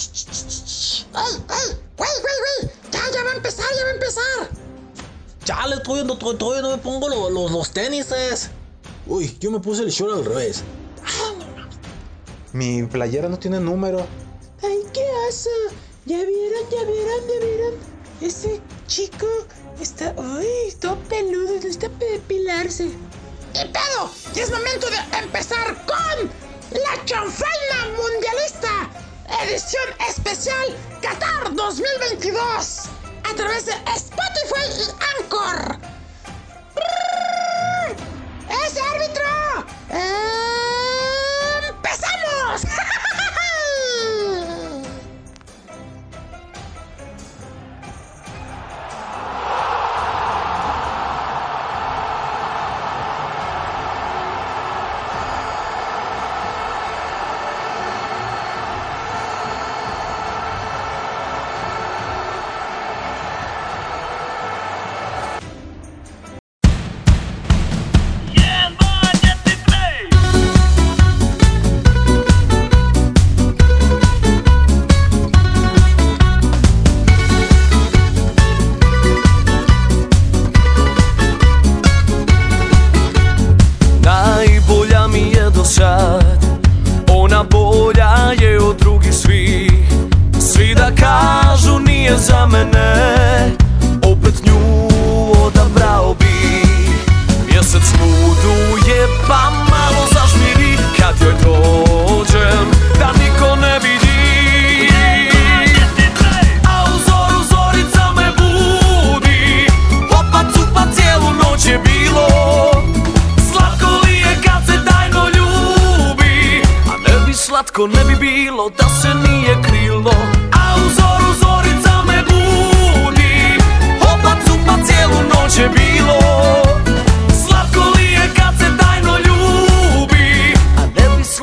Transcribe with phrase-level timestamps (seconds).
[0.00, 1.78] ¡Ey, ey!
[1.96, 2.72] ¡Güey, güey, güey!
[2.90, 4.50] ¡Ya, ya va a empezar, ya va a empezar!
[5.44, 8.50] Chale, todavía no, todavía no me pongo los, los, los tenises.
[9.06, 10.62] Uy, yo me puse el short al revés.
[12.52, 14.06] Mi playera no tiene número.
[14.62, 15.50] Ay, qué oso.
[16.06, 17.74] Ya vieron, ya vieron, ya vieron.
[18.20, 19.26] Ese chico
[19.80, 20.14] está.
[20.16, 22.90] Uy, todo peludo, necesita depilarse.
[23.52, 24.10] ¿Qué pedo?
[24.34, 26.30] Y es momento de empezar con
[26.70, 28.90] la chanfaina mundialista,
[29.42, 32.88] edición especial Qatar 2022,
[33.24, 35.78] a través de Spotify y Anchor.
[38.48, 39.24] ¡Ese árbitro!
[39.88, 40.29] ¡Empezamos!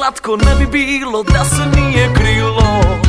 [0.07, 3.06] Slatko ne bi bilo da se nije krilo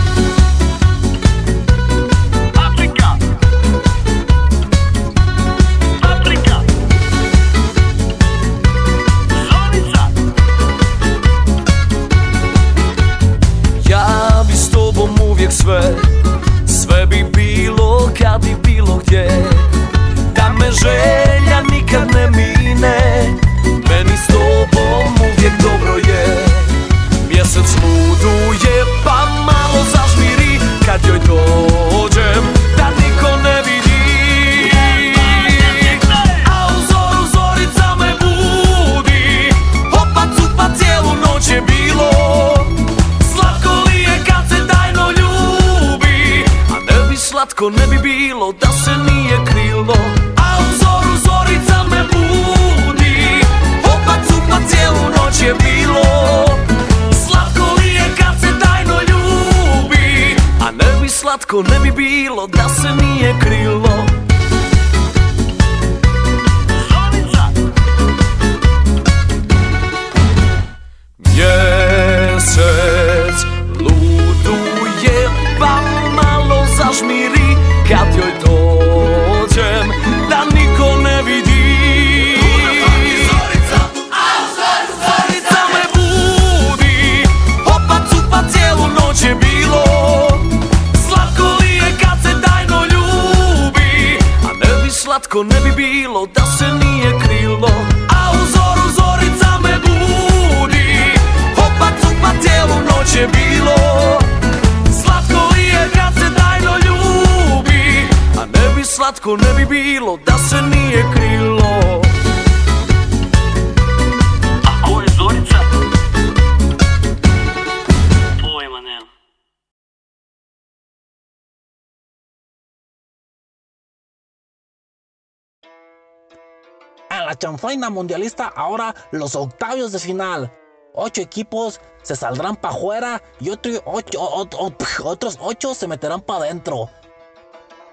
[127.39, 130.53] chanfaina mundialista ahora los octavios de final.
[130.95, 136.91] Ocho equipos se saldrán para afuera y ocho, otros ocho se meterán para adentro.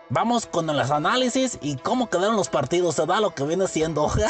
[0.10, 2.96] Vamos con los análisis y cómo quedaron los partidos.
[2.96, 4.12] Se da lo que viene siendo.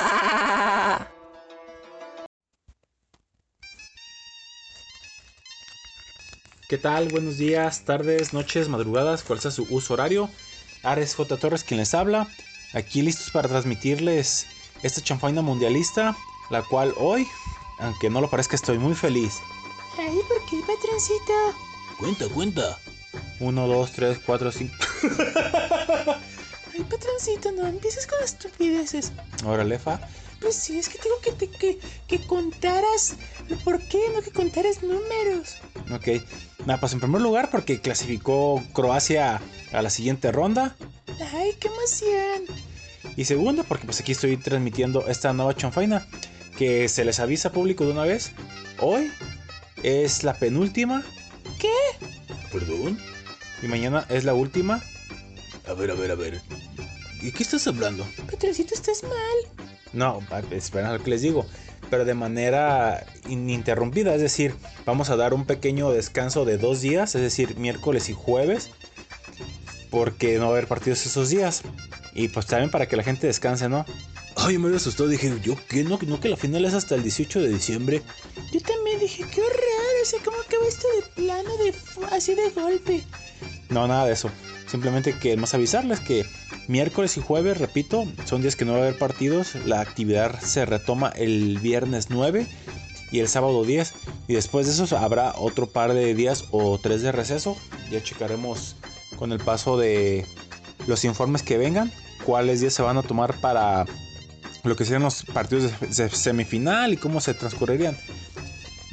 [6.68, 7.10] ¿Qué tal?
[7.10, 10.30] Buenos días, tardes, noches, madrugadas, cual sea su uso horario.
[10.82, 11.38] Ares J.
[11.38, 12.28] Torres quien les habla.
[12.74, 14.48] Aquí listos para transmitirles
[14.84, 16.16] esta chanfaina mundialista,
[16.50, 17.28] la cual hoy,
[17.80, 19.34] aunque no lo parezca, estoy muy feliz.
[19.98, 21.34] Ay, ¿por qué, patroncito?
[21.98, 22.80] cuenta, cuenta.
[23.40, 24.76] 1, 2, 3, 4, 5.
[26.74, 29.14] Ay, patroncito, no empieces con estupideces.
[29.46, 30.00] Órale, fa.
[30.42, 33.16] Pues sí, es que tengo que, te, que, que contaras.
[33.64, 34.00] ¿Por qué?
[34.14, 35.56] No que contaras números.
[35.92, 36.22] Ok.
[36.66, 39.42] Nada, pues en primer lugar, porque clasificó Croacia
[39.72, 40.76] a la siguiente ronda.
[41.34, 42.58] Ay, qué emoción.
[43.16, 46.06] Y segundo, porque pues aquí estoy transmitiendo esta nueva chanfaina.
[46.58, 48.32] Que se les avisa público de una vez.
[48.80, 49.12] Hoy
[49.84, 51.04] es la penúltima.
[51.60, 51.74] ¿Qué?
[52.52, 52.98] Perdón.
[53.62, 54.82] Y mañana es la última.
[55.68, 56.42] A ver, a ver, a ver.
[57.22, 58.06] ¿Y qué estás hablando?
[58.32, 59.68] Patroncito, estás mal.
[59.94, 60.22] No,
[60.52, 61.46] esperen a lo que les digo.
[61.90, 64.16] Pero de manera ininterrumpida.
[64.16, 64.56] Es decir,
[64.86, 67.16] vamos a dar un pequeño descanso de dos días.
[67.16, 68.70] Es decir, miércoles y jueves.
[69.90, 71.64] Porque no va a haber partidos esos días.
[72.16, 73.86] Y pues también para que la gente descanse, ¿no?
[74.38, 75.10] Ay, me asustado.
[75.10, 75.84] Dije, ¿yo qué?
[75.84, 78.02] ¿No, no que la final es hasta el 18 de diciembre?
[78.54, 80.02] Yo también dije, qué raro.
[80.02, 81.74] O sea, ¿cómo acaba esto de plano, de
[82.16, 83.04] así de golpe?
[83.70, 84.32] No, nada de eso.
[84.66, 86.26] Simplemente que más avisarles que
[86.68, 89.56] miércoles y jueves, repito, son días que no va a haber partidos.
[89.66, 92.48] La actividad se retoma el viernes 9
[93.12, 93.94] y el sábado 10.
[94.30, 97.58] Y después de eso habrá otro par de días o tres de receso.
[97.92, 98.78] Ya checaremos
[99.18, 100.26] con el paso de
[100.88, 101.92] los informes que vengan.
[102.26, 103.86] Cuáles días se van a tomar para
[104.64, 107.96] lo que serían los partidos de semifinal y cómo se transcurrirían.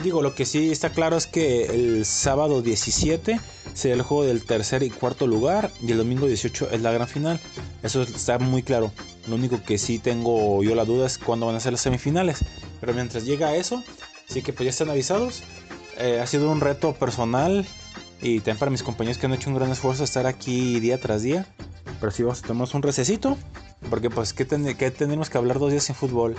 [0.02, 3.40] Digo, lo que sí está claro es que el sábado 17
[3.74, 7.08] será el juego del tercer y cuarto lugar y el domingo 18 es la gran
[7.08, 7.40] final.
[7.82, 8.92] Eso está muy claro.
[9.28, 12.44] Lo único que sí tengo yo la duda es cuándo van a ser las semifinales.
[12.80, 13.82] Pero mientras llega a eso,
[14.26, 15.42] sí que pues ya están avisados.
[15.98, 17.64] Eh, ha sido un reto personal
[18.20, 21.22] y también para mis compañeros que han hecho un gran esfuerzo estar aquí día tras
[21.22, 21.46] día.
[22.02, 23.38] Pero sí vamos a tomarnos un recesito.
[23.88, 26.34] Porque pues ¿qué, ten- qué tendremos que hablar dos días sin fútbol?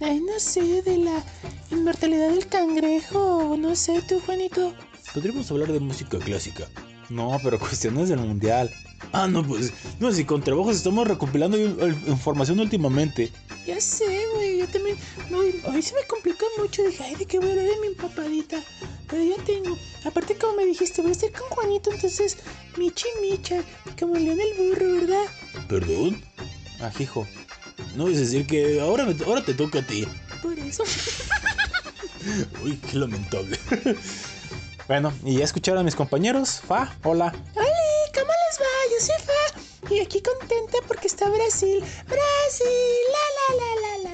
[0.00, 1.22] Ay, no sé, de la
[1.70, 3.56] inmortalidad del cangrejo.
[3.56, 4.74] No sé, tú, Juanito.
[5.14, 6.66] Podríamos hablar de música clásica.
[7.10, 8.68] No, pero cuestiones del mundial.
[9.12, 13.30] Ah, no, pues, no, si con trabajos estamos recopilando in- in- información últimamente.
[13.68, 14.58] Ya sé, güey.
[14.58, 14.96] Yo también.
[15.30, 16.82] No, hoy se me complicó mucho.
[16.82, 18.60] Dije, ay, ¿de qué voy a hablar de mi empapadita?
[19.08, 19.76] Pero ya tengo.
[20.04, 21.90] Aparte, como me dijiste, voy a estar con Juanito.
[21.92, 22.38] Entonces,
[22.76, 23.62] Michi Micha.
[23.98, 25.24] Como león el burro, ¿verdad?
[25.68, 26.24] ¿Perdón?
[26.80, 27.26] Ah, hijo.
[27.96, 30.06] No es decir que ahora, me- ahora te toca a ti.
[30.42, 30.82] Por eso.
[32.64, 33.58] Uy, qué lamentable.
[34.88, 36.60] bueno, y ya escucharon a mis compañeros.
[36.66, 37.32] Fa, hola.
[37.54, 37.68] ¡Hola!
[38.14, 38.72] ¿Cómo les va?
[38.90, 39.94] Yo soy Fa.
[39.94, 41.82] Y aquí contenta porque está Brasil.
[42.06, 42.66] ¡Brasil!
[43.12, 44.13] ¡La, la, la, la, la, la, la,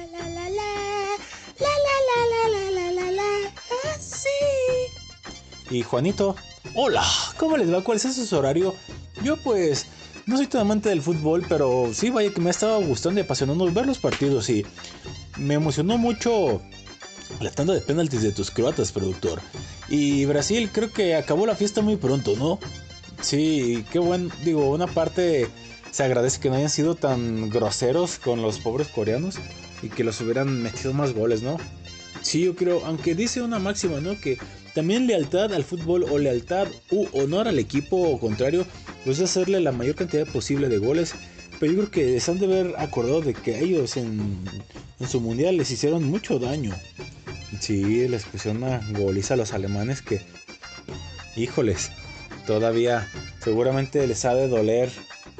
[5.71, 6.35] Y Juanito.
[6.75, 7.03] Hola,
[7.37, 7.81] ¿cómo les va?
[7.81, 8.75] ¿Cuál es su horario?
[9.23, 9.85] Yo pues
[10.25, 13.23] no soy tan amante del fútbol, pero sí, vaya que me ha estado gustando y
[13.23, 14.65] apasionando ver los partidos y
[15.37, 16.61] me emocionó mucho
[17.39, 19.41] la tanda de penaltis de tus croatas, productor.
[19.87, 22.59] Y Brasil creo que acabó la fiesta muy pronto, ¿no?
[23.21, 25.47] Sí, qué buen, digo, una parte
[25.91, 29.35] se agradece que no hayan sido tan groseros con los pobres coreanos
[29.81, 31.57] y que los hubieran metido más goles, ¿no?
[32.21, 34.19] Sí, yo creo, aunque dice una máxima, ¿no?
[34.19, 34.37] Que
[34.73, 38.65] también lealtad al fútbol o lealtad u honor al equipo contrario,
[39.03, 41.13] pues es hacerle la mayor cantidad posible de goles.
[41.59, 44.39] Pero yo creo que se han de haber acordado de que ellos en,
[44.99, 46.75] en su mundial les hicieron mucho daño.
[47.59, 50.21] Sí, les pusieron una goliza a los alemanes que,
[51.35, 51.91] híjoles,
[52.47, 53.07] todavía
[53.43, 54.91] seguramente les ha de doler.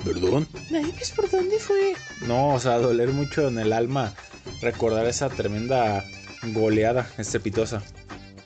[0.03, 0.47] ¿Perdón?
[0.69, 1.93] Pues, ¿por dónde fue?
[2.27, 4.13] No, o sea, doler mucho en el alma
[4.61, 6.03] recordar esa tremenda
[6.43, 7.81] goleada estrepitosa.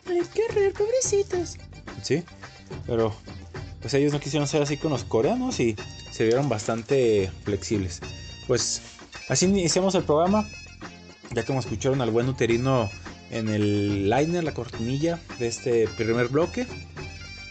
[0.08, 1.58] Ay, qué horror, pobrecitos.
[2.04, 2.24] Sí,
[2.86, 3.14] pero
[3.82, 5.75] pues ellos no quisieron ser así con los coreanos y
[6.12, 8.02] se vieron bastante flexibles.
[8.48, 8.82] Pues
[9.30, 10.48] así iniciamos el programa,
[11.32, 12.90] ya como escucharon al buen uterino
[13.32, 16.68] en el liner, la cortinilla de este primer bloque,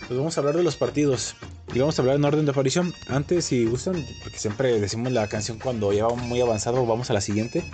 [0.06, 1.36] pues vamos a hablar de los partidos.
[1.74, 2.94] Y vamos a hablar en orden de aparición.
[3.08, 7.14] Antes, si gustan, porque siempre decimos la canción cuando ya vamos muy avanzado, vamos a
[7.14, 7.64] la siguiente.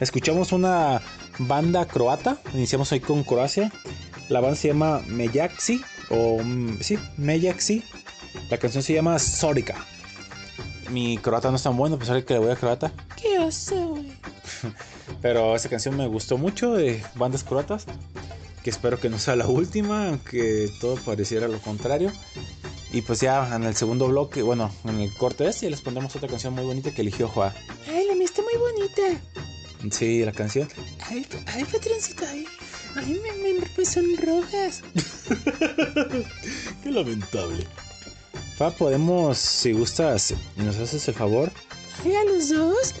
[0.00, 1.00] Escuchamos una
[1.38, 2.38] banda croata.
[2.52, 3.72] Iniciamos hoy con Croacia.
[4.28, 5.82] La banda se llama Mejaxi.
[6.10, 7.84] O mm, sí, Mejaxi.
[8.50, 9.76] La canción se llama Sorica.
[10.90, 12.92] Mi croata no es tan bueno, a pesar de que le voy a croata.
[13.20, 13.96] Qué oso.
[15.22, 17.86] Pero esta canción me gustó mucho de bandas croatas.
[18.62, 22.10] Que espero que no sea la última, aunque todo pareciera lo contrario.
[22.92, 26.28] Y pues ya en el segundo bloque, bueno, en el corte este, les pondremos otra
[26.28, 27.52] canción muy bonita que eligió Joa.
[27.88, 29.20] Ay, la mía está muy bonita.
[29.90, 30.68] Sí, la canción.
[31.08, 32.46] Ay, ay patroncito, ay.
[32.96, 34.82] Ay, me, me pues son rojas.
[36.82, 37.66] Qué lamentable.
[38.56, 41.50] Pa, podemos, si gustas, nos haces el favor.
[42.04, 42.94] Ay, a los dos.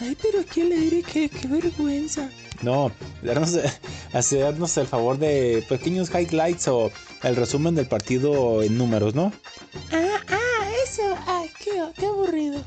[0.00, 2.30] Ay, pero aquí al aire, qué, qué vergüenza.
[2.62, 2.92] No,
[3.22, 3.56] darnos,
[4.12, 6.90] hacernos el favor de pequeños highlights o
[7.22, 9.32] el resumen del partido en números, ¿no?
[9.92, 11.02] Ah, ah, eso.
[11.26, 12.62] Ay, qué, qué aburrido.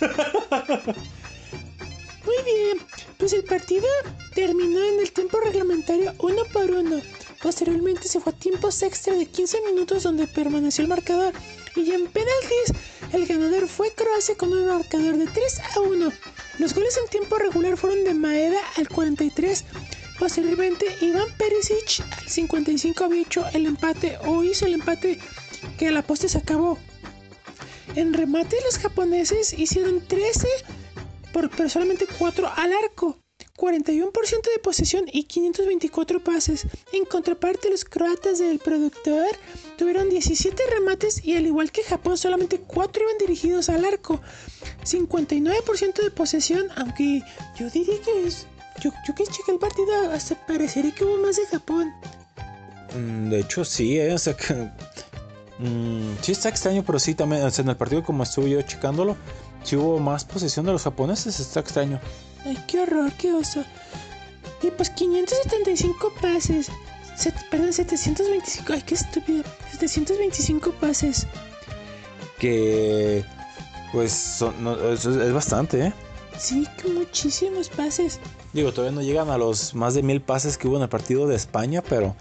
[2.24, 2.78] Muy bien,
[3.18, 3.86] pues el partido
[4.34, 7.00] terminó en el tiempo reglamentario uno por uno.
[7.42, 11.32] Posteriormente se fue a tiempos extra de 15 minutos donde permaneció el marcador.
[11.74, 12.72] Y en penaltis,
[13.12, 16.12] el ganador fue Croacia con un marcador de 3 a 1.
[16.58, 19.64] Los goles en tiempo regular fueron de Maeda al 43.
[20.18, 25.18] Posteriormente, Iván Perisic al 55 había hecho el empate o hizo el empate
[25.78, 26.78] que a la poste se acabó.
[27.96, 30.46] En remate, los japoneses hicieron 13
[31.32, 33.18] por, solamente 4 al arco.
[33.56, 34.12] 41%
[34.42, 36.66] de posesión y 524 pases.
[36.92, 39.26] En contraparte, los croatas del productor
[39.76, 44.20] tuvieron 17 remates y al igual que Japón, solamente 4 iban dirigidos al arco.
[44.84, 47.22] 59% de posesión, aunque
[47.58, 48.46] yo diría que es...
[48.80, 51.92] Yo, yo que chequé el partido, hasta parecería que hubo más de Japón.
[52.96, 54.70] Mm, De hecho, sí, eh, o sea que.
[55.62, 57.42] Mm, sí, está extraño, pero sí, también.
[57.44, 59.16] O sea, en el partido, como estuve yo checándolo,
[59.62, 62.00] sí hubo más posesión de los japoneses, está extraño.
[62.44, 63.64] Ay, qué horror, qué oso.
[64.62, 66.68] Y pues 575 pases.
[67.16, 68.72] Set- perdón, 725.
[68.72, 69.44] Ay, qué estúpido.
[69.72, 71.26] 725 pases.
[72.38, 73.24] Que.
[73.92, 75.92] Pues son- no, es, es bastante, ¿eh?
[76.38, 78.18] Sí, que muchísimos pases.
[78.52, 81.26] Digo, todavía no llegan a los más de mil pases que hubo en el partido
[81.26, 82.16] de España, pero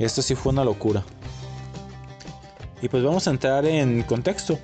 [0.00, 1.04] esto sí fue una locura.
[2.82, 4.58] Y pues vamos a entrar en contexto,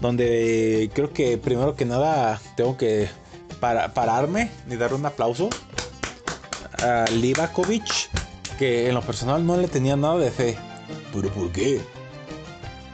[0.00, 3.08] donde creo que primero que nada tengo que
[3.60, 5.48] para- pararme y dar un aplauso
[6.82, 7.84] a Livakovic,
[8.58, 10.56] que en lo personal no le tenía nada de fe.
[11.14, 11.80] ¿Pero por qué?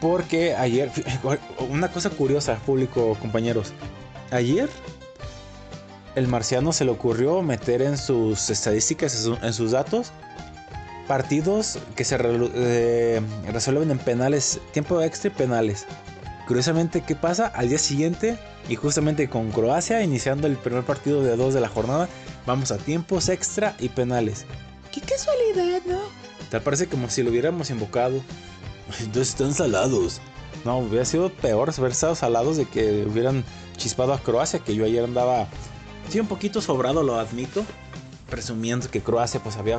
[0.01, 0.91] Porque ayer,
[1.71, 3.73] una cosa curiosa, público, compañeros.
[4.31, 4.69] Ayer
[6.15, 10.13] el marciano se le ocurrió meter en sus estadísticas, en sus datos,
[11.09, 15.87] partidos que se re- eh, resuelven en penales, tiempo extra y penales.
[16.47, 17.47] Curiosamente, ¿qué pasa?
[17.49, 18.39] Al día siguiente,
[18.69, 22.09] y justamente con Croacia, iniciando el primer partido de dos de la jornada,
[22.47, 24.47] vamos a tiempos extra y penales.
[24.93, 25.99] Qué casualidad, ¿no?
[26.51, 28.23] Te parece como si lo hubiéramos invocado.
[29.01, 30.21] Entonces están salados.
[30.65, 33.45] No, hubiera sido peor haber estado salados de que hubieran
[33.77, 35.47] chispado a Croacia, que yo ayer andaba,
[36.09, 37.65] sí, un poquito sobrado, lo admito,
[38.29, 39.79] presumiendo que Croacia pues había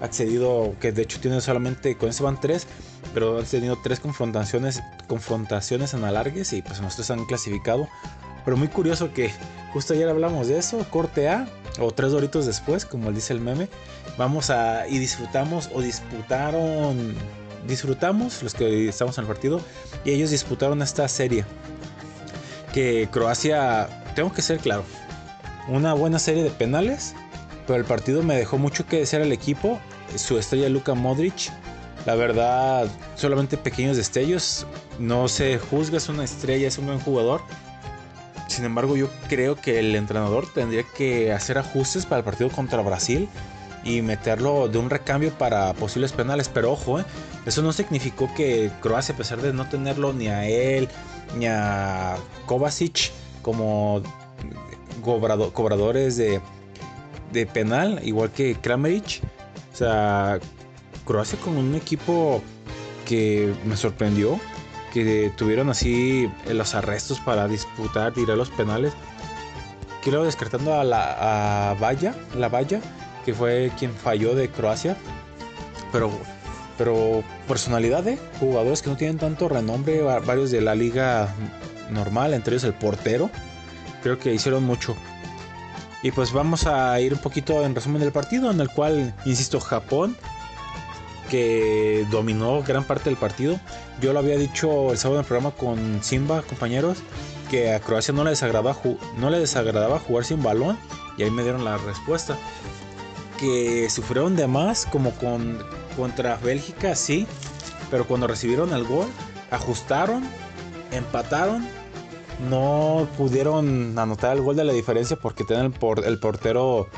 [0.00, 2.66] accedido, que de hecho tiene solamente, con eso van tres,
[3.14, 7.88] pero han tenido tres confrontaciones, confrontaciones en alargues y pues nosotros han clasificado.
[8.44, 9.32] Pero muy curioso que
[9.72, 13.68] justo ayer hablamos de eso, corte A, o tres doritos después, como dice el meme,
[14.16, 17.14] vamos a y disfrutamos o disputaron
[17.66, 19.60] disfrutamos los que estamos en el partido
[20.04, 21.44] y ellos disputaron esta serie
[22.72, 24.84] que Croacia tengo que ser claro
[25.68, 27.14] una buena serie de penales
[27.66, 29.78] pero el partido me dejó mucho que desear al equipo
[30.14, 31.50] su estrella Luka Modric
[32.06, 34.66] la verdad solamente pequeños destellos
[34.98, 37.40] no se juzga es una estrella es un buen jugador
[38.48, 42.80] sin embargo yo creo que el entrenador tendría que hacer ajustes para el partido contra
[42.80, 43.28] Brasil
[43.84, 46.48] y meterlo de un recambio para posibles penales.
[46.48, 47.04] Pero ojo, ¿eh?
[47.44, 50.88] eso no significó que Croacia, a pesar de no tenerlo ni a él
[51.36, 54.02] ni a Kovacic como
[55.04, 56.40] cobrado- cobradores de,
[57.36, 59.20] de penal, igual que Kramaric,
[59.72, 60.38] o sea,
[61.04, 62.42] Croacia con un equipo
[63.04, 64.40] que me sorprendió,
[64.92, 68.92] que tuvieron así los arrestos para disputar, tirar los penales.
[70.02, 72.80] Quiero descartando a la a Valla, la Valla,
[73.24, 74.96] que fue quien falló de Croacia.
[75.92, 76.10] Pero,
[76.78, 78.18] pero personalidad, ¿eh?
[78.40, 81.28] jugadores que no tienen tanto renombre, va- varios de la liga
[81.90, 83.30] normal, entre ellos el portero.
[84.02, 84.96] Creo que hicieron mucho.
[86.06, 89.58] Y pues vamos a ir un poquito en resumen del partido, en el cual, insisto,
[89.58, 90.16] Japón,
[91.28, 93.58] que dominó gran parte del partido.
[94.00, 96.98] Yo lo había dicho el sábado en el programa con Simba, compañeros,
[97.50, 98.76] que a Croacia no le desagradaba,
[99.18, 100.78] no le desagradaba jugar sin balón.
[101.18, 102.36] Y ahí me dieron la respuesta
[103.36, 105.58] que sufrieron de más, como con
[105.96, 107.26] contra Bélgica, sí,
[107.90, 109.08] pero cuando recibieron el gol,
[109.50, 110.22] ajustaron,
[110.92, 111.66] empataron,
[112.40, 116.88] no pudieron anotar el gol de la diferencia porque tenían el, por- el portero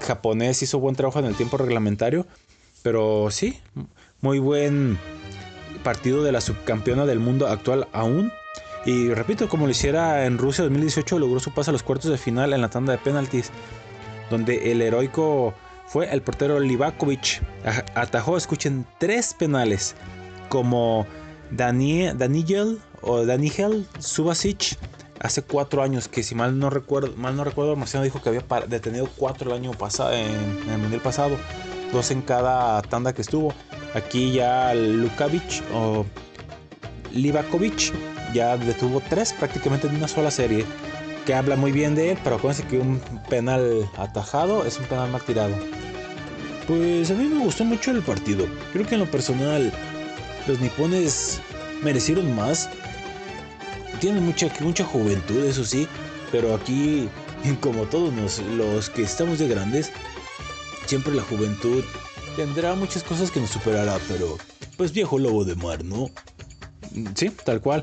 [0.00, 2.26] japonés hizo buen trabajo en el tiempo reglamentario,
[2.82, 3.58] pero sí,
[4.20, 4.98] muy buen
[5.82, 8.32] partido de la subcampeona del mundo actual aún.
[8.84, 12.18] Y repito, como lo hiciera en Rusia 2018, logró su paso a los cuartos de
[12.18, 13.50] final en la tanda de penaltis
[14.30, 15.54] donde el heroico
[15.88, 17.42] fue el portero Livakovic.
[17.64, 19.96] Aj- Atajó, escuchen, tres penales,
[20.48, 21.04] como
[21.50, 24.78] Daniel, Daniel o Daniel Subasic
[25.20, 28.44] hace cuatro años, que si mal no recuerdo, mal no recuerdo, Marciano dijo que había
[28.66, 31.36] detenido cuatro el año pasado, en, el mundial pasado,
[31.92, 33.54] dos en cada tanda que estuvo.
[33.94, 36.04] Aquí ya Lukavic o
[37.12, 37.92] Livakovic
[38.34, 40.64] ya detuvo tres prácticamente en una sola serie.
[41.24, 45.10] Que habla muy bien de él, pero acuérdense que un penal atajado es un penal
[45.10, 45.54] mal tirado.
[46.68, 48.46] Pues a mí me gustó mucho el partido.
[48.72, 49.72] Creo que en lo personal
[50.46, 51.40] los nipones
[51.82, 52.68] merecieron más.
[54.00, 55.88] Tienen mucha, mucha juventud, eso sí,
[56.30, 57.08] pero aquí,
[57.60, 59.90] como todos los que estamos de grandes,
[60.86, 61.84] siempre la juventud
[62.36, 64.36] tendrá muchas cosas que nos superará, pero
[64.76, 66.10] pues viejo lobo de mar, ¿no?
[67.14, 67.82] Sí, tal cual.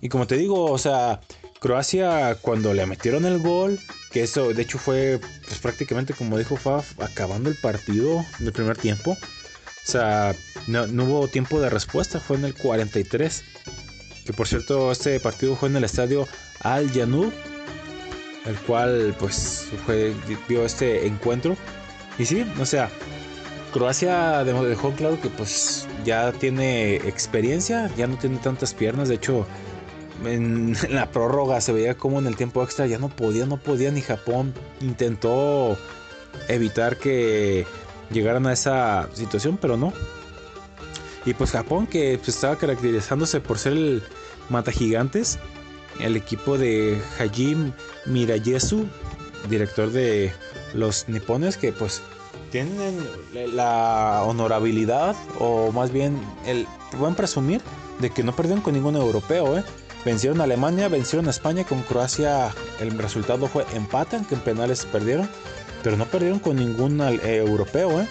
[0.00, 1.20] Y como te digo, o sea,
[1.60, 3.78] Croacia cuando le metieron el gol,
[4.12, 8.76] que eso de hecho fue pues, prácticamente como dijo Faf, acabando el partido del primer
[8.76, 9.12] tiempo.
[9.12, 10.34] O sea,
[10.66, 13.44] no, hubo tiempo de respuesta, fue en el 43.
[14.26, 16.26] Que por cierto, este partido fue en el estadio
[16.60, 17.32] Al Janub,
[18.44, 20.12] el cual pues fue,
[20.48, 21.56] vio este encuentro.
[22.18, 22.90] Y sí, o sea,
[23.72, 29.46] Croacia dejó claro que pues ya tiene experiencia, ya no tiene tantas piernas, de hecho
[30.24, 33.90] en la prórroga se veía como en el tiempo extra ya no podía, no podía
[33.90, 35.76] ni Japón intentó
[36.48, 37.66] evitar que
[38.10, 39.92] llegaran a esa situación, pero no.
[41.26, 44.02] Y pues Japón que pues, estaba caracterizándose por ser el
[44.48, 45.38] mata gigantes,
[46.00, 47.72] el equipo de Hajim
[48.06, 48.86] Mirayesu,
[49.50, 50.32] director de
[50.72, 52.00] los nipones que pues
[52.50, 52.96] tienen
[53.54, 56.66] la honorabilidad o más bien el
[56.96, 57.60] pueden presumir
[57.98, 59.64] de que no perdieron con ningún europeo, ¿eh?
[60.04, 64.86] Vencieron a Alemania, vencieron a España, con Croacia el resultado fue empate, aunque en penales
[64.86, 65.28] perdieron,
[65.82, 68.06] pero no perdieron con ningún eh, europeo, ¿eh?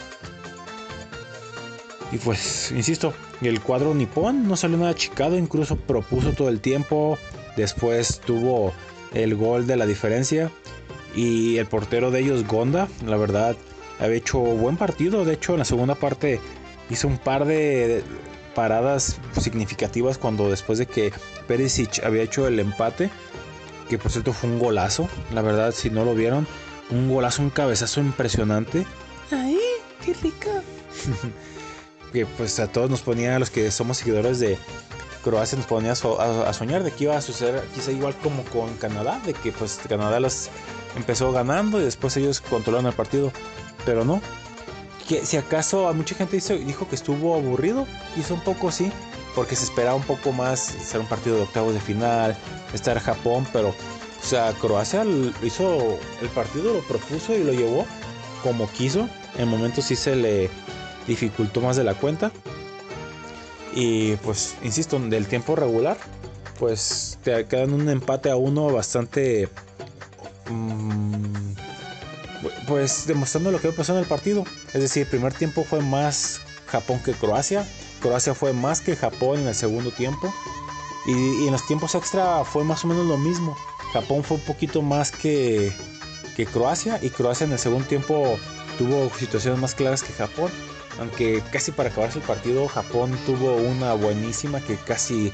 [2.15, 7.17] Y pues, insisto, el cuadro nipón no salió nada achicado, incluso propuso todo el tiempo,
[7.57, 8.72] después tuvo
[9.13, 10.50] el gol de la diferencia
[11.13, 13.57] y el portero de ellos, Gonda, la verdad,
[14.00, 16.39] había hecho buen partido, de hecho en la segunda parte
[16.89, 18.01] hizo un par de
[18.53, 21.12] paradas significativas cuando después de que
[21.50, 23.09] Perisic había hecho el empate,
[23.89, 26.48] que por cierto fue un golazo, la verdad si no lo vieron,
[26.92, 28.85] un golazo, un cabezazo impresionante.
[29.31, 29.59] ¡Ay,
[30.05, 30.50] qué rico!
[32.15, 34.57] que pues a todos nos ponía, los que somos seguidores de
[35.21, 39.19] Croacia, nos ponía a, soñar de que iba a suceder quizá igual como con Canadá,
[39.25, 40.47] de que pues Canadá los
[40.95, 43.33] empezó ganando y después ellos controlaron el partido,
[43.85, 44.21] pero no,
[45.09, 48.89] que si acaso a mucha gente dijo que estuvo aburrido, hizo un poco sí,
[49.35, 52.37] porque se esperaba un poco más ser un partido de octavos de final,
[52.73, 55.03] estar Japón, pero o sea, Croacia
[55.43, 57.85] hizo el partido, lo propuso y lo llevó
[58.41, 59.09] como quiso.
[59.37, 60.49] En momentos sí se le
[61.07, 62.31] dificultó más de la cuenta.
[63.74, 65.98] Y pues, insisto, del tiempo regular,
[66.59, 69.50] pues te quedan un empate a uno bastante...
[70.50, 71.53] Mm,
[72.68, 74.44] pues demostrando lo que pasó en el partido.
[74.74, 77.65] Es decir, el primer tiempo fue más Japón que Croacia.
[78.01, 80.33] Croacia fue más que Japón en el segundo tiempo.
[81.05, 83.55] Y, en los tiempos extra fue más o menos lo mismo.
[83.94, 85.72] Japón fue un poquito más que,
[86.35, 87.00] que Croacia.
[87.01, 88.37] Y Croacia en el segundo tiempo
[88.77, 90.51] tuvo situaciones más claras que Japón.
[91.00, 95.31] Aunque casi para acabarse el partido, Japón tuvo una buenísima que casi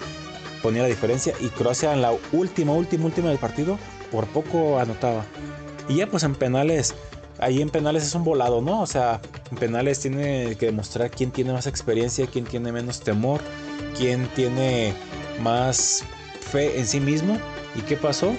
[0.62, 1.34] ponía la diferencia.
[1.40, 3.78] Y Croacia en la última, última, última del partido,
[4.12, 5.26] por poco anotaba.
[5.88, 6.96] Y ya pues en penales,
[7.40, 8.82] ahí en penales es un volado, ¿no?
[8.82, 9.22] O sea,
[9.52, 13.42] en penales tiene que demostrar quién tiene más experiencia, quién tiene menos temor,
[13.98, 14.94] quién tiene
[15.42, 16.04] más
[16.52, 17.38] fe en sí mismo.
[17.76, 18.34] ¿Y qué pasó?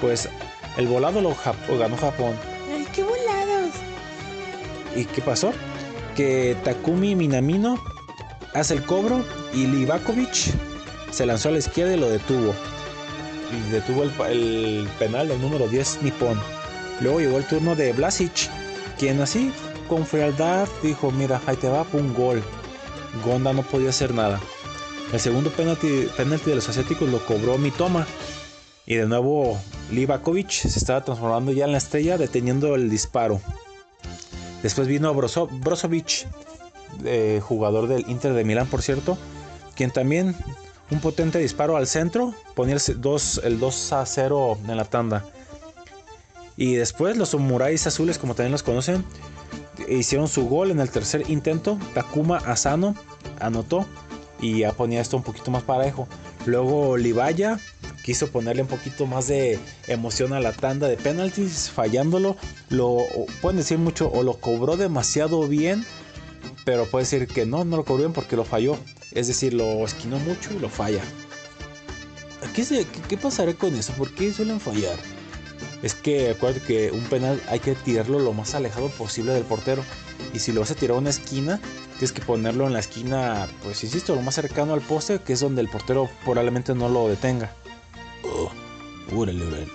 [0.00, 0.28] Pues
[0.76, 1.34] el volado lo,
[1.78, 2.34] ganó Japón.
[2.72, 3.72] ¡Ay, qué volados!
[4.94, 5.52] ¿Y qué pasó?
[6.18, 7.78] Que Takumi Minamino
[8.52, 10.52] hace el cobro y Livakovic
[11.12, 12.52] se lanzó a la izquierda y lo detuvo.
[13.52, 16.36] Y detuvo el, penal del número 10 Nippon.
[17.02, 18.50] Luego llegó el turno de Blasic,
[18.98, 19.52] quien así,
[19.88, 22.42] con frialdad, dijo, mira, ahí te va, un gol.
[23.24, 24.40] Gonda no podía hacer nada.
[25.12, 28.08] El segundo penalti, penalti de los asiáticos lo cobró Mitoma.
[28.86, 29.56] Y de nuevo
[29.92, 33.40] Livakovic se estaba transformando ya en la estrella, deteniendo el disparo.
[34.62, 36.26] Después vino Brozovic,
[37.04, 39.16] eh, jugador del Inter de Milán, por cierto,
[39.74, 40.34] quien también
[40.90, 45.24] un potente disparo al centro, ponía el 2, el 2 a 0 en la tanda.
[46.56, 49.04] Y después los samuráis azules, como también los conocen,
[49.88, 51.78] hicieron su gol en el tercer intento.
[51.94, 52.94] Takuma Asano
[53.38, 53.86] anotó
[54.40, 56.08] y ya ponía esto un poquito más parejo.
[56.48, 57.60] Luego Libaya
[58.02, 62.38] quiso ponerle un poquito más de emoción a la tanda de penaltis, fallándolo.
[62.70, 63.04] Lo
[63.42, 65.84] pueden decir mucho o lo cobró demasiado bien,
[66.64, 68.78] pero puede decir que no, no lo cobró bien porque lo falló.
[69.12, 71.02] Es decir, lo esquinó mucho y lo falla.
[72.54, 73.92] ¿Qué, qué, qué pasará con eso?
[73.92, 74.96] ¿Por qué suelen fallar?
[75.82, 79.84] Es que acuérdate que un penal hay que tirarlo lo más alejado posible del portero.
[80.34, 81.60] Y si lo vas a tirar a una esquina,
[81.92, 85.40] tienes que ponerlo en la esquina, pues insisto, lo más cercano al poste, que es
[85.40, 87.52] donde el portero probablemente no lo detenga.
[88.24, 88.50] Oh,
[89.16, 89.68] órale, órale.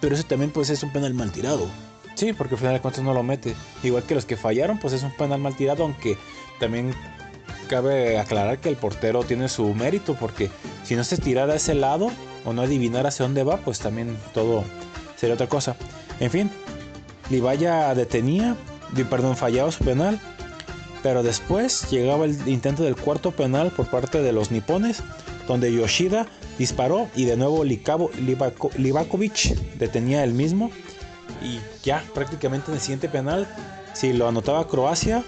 [0.00, 1.68] Pero eso también pues es un penal mal tirado.
[2.14, 3.54] Sí, porque al final de cuentas no lo mete.
[3.82, 6.16] Igual que los que fallaron, pues es un penal mal tirado, aunque
[6.60, 6.94] también
[7.68, 10.50] cabe aclarar que el portero tiene su mérito, porque
[10.84, 12.10] si no se tirara a ese lado
[12.44, 14.64] o no adivinara hacia dónde va, pues también todo
[15.18, 15.76] sería otra cosa.
[16.20, 16.50] En fin,
[17.30, 18.56] Libaya detenía,
[19.10, 20.20] perdón, fallaba su penal,
[21.02, 25.02] pero después llegaba el intento del cuarto penal por parte de los nipones,
[25.46, 26.26] donde Yoshida
[26.58, 28.10] disparó y de nuevo Likavo,
[28.76, 30.70] Livakovic detenía el mismo.
[31.42, 33.46] Y ya prácticamente en el siguiente penal,
[33.92, 35.22] si lo anotaba Croacia,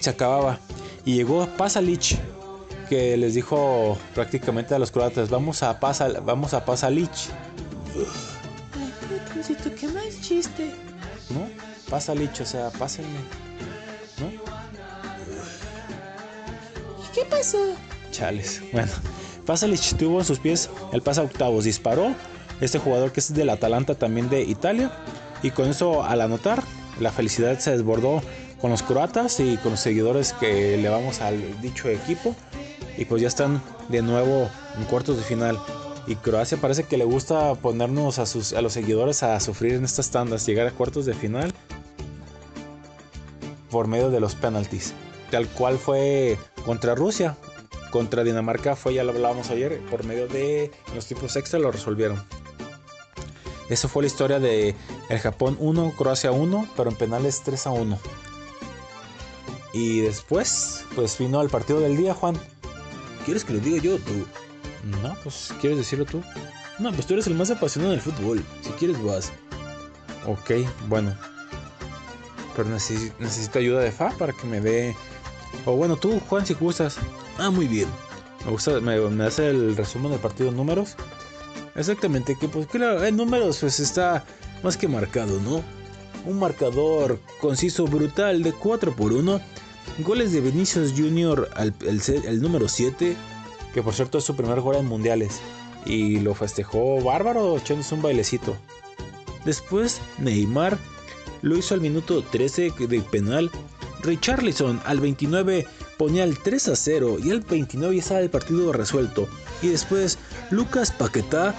[0.00, 0.58] se acababa.
[1.04, 2.18] Y llegó Pasalic,
[2.88, 6.54] que les dijo prácticamente a los croatas, vamos a, Pasal, vamos.
[10.34, 10.74] Chiste.
[11.30, 11.46] ¿No?
[11.88, 13.20] Pasalic, o sea, pásenme.
[14.18, 14.26] ¿No?
[16.98, 17.58] ¿Y qué pasó?
[18.10, 18.60] Chales.
[18.72, 18.90] Bueno,
[19.46, 22.12] Pasalic tuvo en sus pies el pasa octavos, disparó.
[22.60, 24.90] Este jugador que es del Atalanta también de Italia.
[25.44, 26.64] Y con eso al anotar,
[26.98, 28.20] la felicidad se desbordó
[28.60, 32.34] con los croatas y con los seguidores que le vamos al dicho equipo.
[32.98, 35.60] Y pues ya están de nuevo en cuartos de final.
[36.06, 39.84] Y Croacia parece que le gusta ponernos a, sus, a los seguidores a sufrir en
[39.84, 41.54] estas tandas, llegar a cuartos de final
[43.70, 44.92] por medio de los penaltis.
[45.30, 47.36] Tal cual fue contra Rusia.
[47.90, 52.22] Contra Dinamarca fue, ya lo hablábamos ayer, por medio de los tipos extra lo resolvieron.
[53.70, 54.74] Eso fue la historia de
[55.08, 57.98] el Japón 1, Croacia 1, pero en penales 3 a 1.
[59.72, 62.38] Y después, pues vino el partido del día, Juan.
[63.24, 64.26] ¿Quieres que lo diga yo tú?
[64.84, 66.22] No, pues ¿quieres decirlo tú?
[66.78, 68.44] No, pues tú eres el más apasionado del fútbol.
[68.62, 69.32] Si quieres vas.
[70.26, 71.16] Ok, bueno.
[72.56, 74.96] Pero necesito ayuda de Fa para que me dé...
[75.64, 76.96] O bueno, tú, Juan, si gustas.
[77.38, 77.88] Ah, muy bien.
[78.44, 80.96] Me gusta, me, me hace el resumen del partido en números.
[81.74, 84.24] Exactamente, que pues claro, en números pues está
[84.62, 85.62] más que marcado, ¿no?
[86.24, 89.40] Un marcador conciso, brutal de 4 por 1
[89.98, 91.48] Goles de Vinicius Jr.
[91.54, 93.16] Al, el, número 7.
[93.74, 95.40] Que por cierto es su primer gol en mundiales.
[95.84, 98.56] Y lo festejó bárbaro echándose un bailecito.
[99.44, 100.78] Después Neymar
[101.42, 103.50] lo hizo al minuto 13 de penal.
[104.00, 105.66] Richarlison al 29
[105.98, 109.28] ponía el 3 a 0 y al 29 ya estaba el partido resuelto.
[109.60, 110.18] Y después
[110.50, 111.54] Lucas Paquetá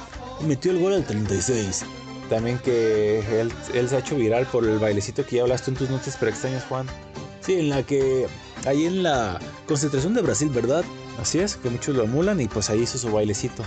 [0.47, 1.86] metió el gol al 36.
[2.30, 5.78] También que él, él se ha hecho viral por el bailecito que ya hablaste en
[5.78, 6.88] tus notas pero extrañas Juan.
[7.41, 8.28] Sí, en la que.
[8.65, 10.84] Ahí en la concentración de Brasil, ¿verdad?
[11.19, 13.63] Así es, que muchos lo emulan y pues ahí hizo su bailecito.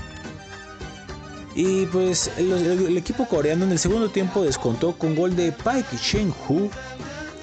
[1.55, 6.71] Y pues el, equipo coreano en el segundo tiempo descontó con gol de Paik Shen-hu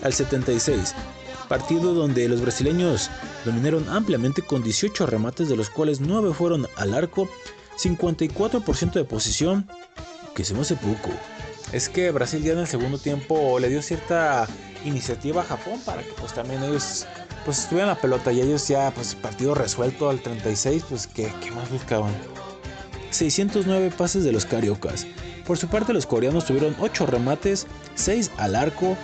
[0.03, 0.95] al 76.
[1.49, 3.09] Partido donde los brasileños
[3.43, 7.27] dominaron ampliamente con 18 remates, de los cuales 9 fueron al arco,
[7.77, 9.69] 54% de posición,
[10.33, 11.09] que se me hace poco.
[11.71, 14.47] Es que Brasil ya en el segundo tiempo le dio cierta
[14.85, 17.05] iniciativa a Japón para que pues también ellos
[17.45, 21.69] pues estuvieran la pelota y ellos ya pues partido resuelto al 36 pues que más
[21.69, 22.11] buscaban
[23.11, 25.07] 609 pases de los cariocas.
[25.45, 28.97] Por su parte los coreanos tuvieron 8 remates 6 al arco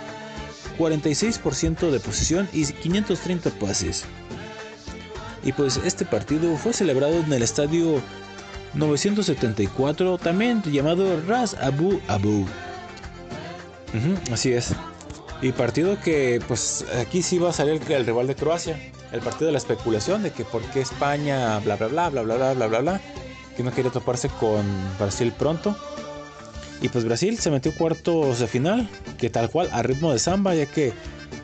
[0.78, 4.04] 46% de posición y 530 pases.
[5.44, 8.00] Y pues este partido fue celebrado en el estadio
[8.74, 12.46] 974 también llamado Ras Abu Abu.
[14.32, 14.72] Así es
[15.42, 18.78] y partido que, pues aquí sí va a salir el, rival de Croacia.
[19.10, 22.36] El partido de la especulación de que por qué España, bla, bla, bla, bla, bla,
[22.36, 23.00] bla, bla, bla, bla.
[23.56, 24.64] Que no quiere toparse con
[25.00, 25.76] Brasil pronto.
[26.80, 30.54] Y pues Brasil se metió cuartos de final, que tal cual a ritmo de samba,
[30.54, 30.92] ya que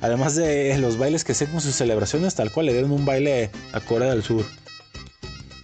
[0.01, 3.51] además de los bailes que hacen con sus celebraciones, tal cual le dieron un baile
[3.73, 4.45] a Corea del Sur.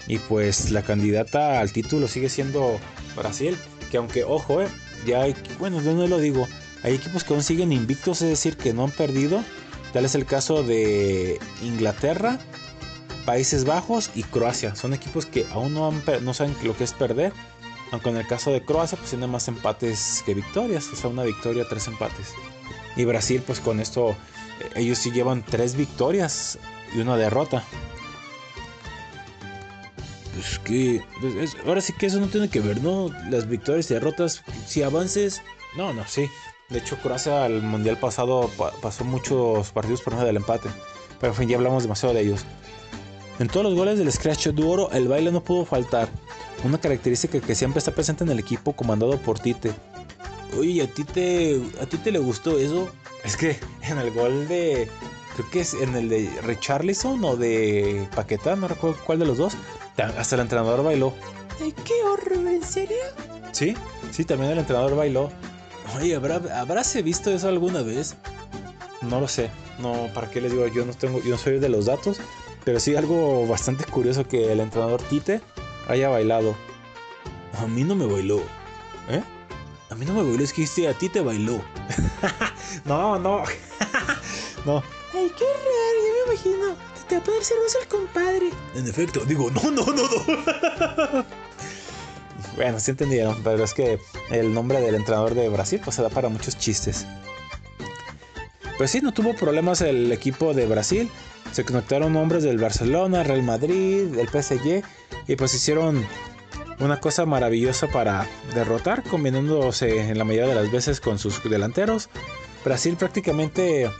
[0.09, 2.79] Y pues la candidata al título sigue siendo
[3.17, 3.57] Brasil,
[3.93, 4.69] que aunque, ojo, eh,
[5.07, 6.47] ya hay, bueno, yo no lo digo,
[6.85, 9.43] hay equipos que aún siguen invictos, es decir, que no han perdido.
[9.95, 12.39] Tal es el caso de Inglaterra,
[13.25, 14.77] Países Bajos y Croacia.
[14.77, 17.33] Son equipos que aún no, no saben lo que es perder.
[17.91, 20.87] Aunque en el caso de Croacia, pues tiene más empates que victorias.
[20.93, 22.35] O sea, una victoria, tres empates.
[22.97, 24.15] Y Brasil, pues con esto, eh,
[24.77, 26.59] ellos sí llevan tres victorias
[26.95, 27.65] y una derrota.
[30.35, 33.09] Pues que, pues, ahora sí que eso no tiene que ver, ¿no?
[33.31, 35.41] Las victorias y derrotas, si avances.
[35.79, 36.27] No, no, sí.
[36.71, 38.51] De hecho, Croacia al mundial pasado
[38.81, 40.69] pasó muchos partidos por medio del empate.
[41.21, 42.45] Pero en fin, ya hablamos demasiado de ellos.
[43.39, 46.09] En todos los goles del Scratch de Oro, el baile no pudo faltar.
[46.65, 49.73] Una característica que siempre está presente en el equipo comandado por Tite.
[50.59, 52.89] Oye, ¿a ti te, a ti te le gustó eso?
[53.25, 54.89] Es que en el gol de,
[55.35, 59.39] creo que es en el de Richarlison o de Paquetá, no recuerdo cuál de los
[59.39, 59.55] dos,
[59.97, 61.13] hasta el entrenador bailó.
[61.61, 62.97] Ay, qué horror, ¿en serio?
[63.53, 63.77] Sí,
[64.13, 65.31] sí, también el entrenador bailó.
[65.97, 68.17] Oye, ¿habrá, ¿habráse visto eso alguna vez?
[69.03, 69.51] No lo sé.
[69.79, 70.67] No, ¿para qué les digo?
[70.69, 72.19] Yo no tengo, yo no soy de los datos.
[72.65, 75.41] Pero sí algo bastante curioso que el entrenador Tite
[75.89, 76.57] haya bailado.
[77.59, 78.39] A mí no me bailó.
[79.09, 79.23] ¿Eh?
[79.91, 81.61] A mí no me bailó, es que este a ti te bailó.
[82.85, 83.45] no, no.
[84.65, 84.83] no.
[85.13, 86.77] Ay, qué raro, ya me imagino.
[87.09, 88.51] Te va a poner celoso el compadre.
[88.75, 91.25] En efecto, digo, no, no, no, no.
[92.57, 93.99] bueno, sí entendieron, pero es que
[94.31, 97.07] el nombre del entrenador de Brasil pues se da para muchos chistes.
[98.77, 101.11] Pues sí, no tuvo problemas el equipo de Brasil.
[101.53, 104.83] Se conectaron hombres del Barcelona, Real Madrid, del PSG
[105.29, 106.05] y pues hicieron
[106.81, 112.09] una cosa maravillosa para derrotar, combinándose en la mayoría de las veces con sus delanteros.
[112.65, 113.91] Brasil prácticamente,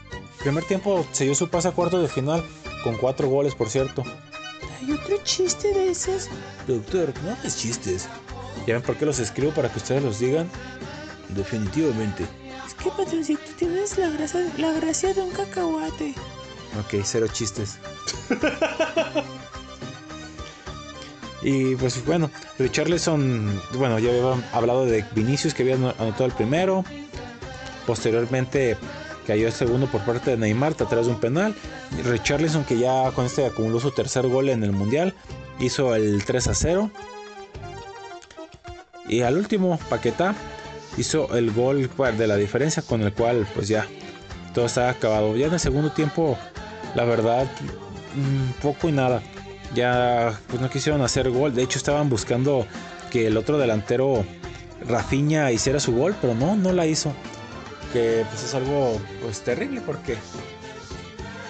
[0.41, 2.45] primer tiempo, se dio su paso a cuarto de final,
[2.83, 4.03] con cuatro goles, por cierto.
[4.81, 6.29] Hay otro chiste de esos.
[6.67, 8.09] Doctor, no hagas chistes.
[8.67, 10.49] ¿Ya ven por qué los escribo para que ustedes los digan?
[11.31, 12.25] Definitivamente.
[12.67, 16.15] Es que, patroncito, tienes la, gracia, la gracia de un cacahuate.
[16.81, 17.79] Ok, cero chistes.
[21.43, 26.85] y pues bueno, Richarlison, bueno, ya había hablado de Vinicius que había anotado el primero.
[27.87, 28.77] Posteriormente
[29.27, 31.55] cayó el segundo por parte de Neymar a través de un penal.
[32.05, 35.15] Richarlison que ya con este acumuló su tercer gol en el Mundial,
[35.61, 36.91] hizo el 3 a 0.
[39.09, 40.35] Y al último, Paquetá
[40.97, 43.87] hizo el gol de la diferencia con el cual pues ya
[44.55, 45.37] todo estaba acabado.
[45.37, 46.39] Ya en el segundo tiempo
[46.95, 47.47] la verdad,
[48.15, 49.23] mm, poco y nada.
[49.75, 51.55] Ya pues no quisieron hacer gol.
[51.55, 52.67] De hecho, estaban buscando
[53.11, 54.25] que el otro delantero,
[54.87, 57.13] Rafinha, hiciera su gol, pero no, no la hizo.
[57.93, 60.17] Que pues es algo pues terrible porque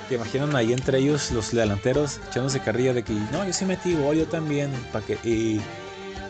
[0.08, 3.94] te imaginan ahí entre ellos los delanteros echándose carrilla de que no, yo sí metí
[3.94, 4.70] gol, yo también.
[5.06, 5.60] que, y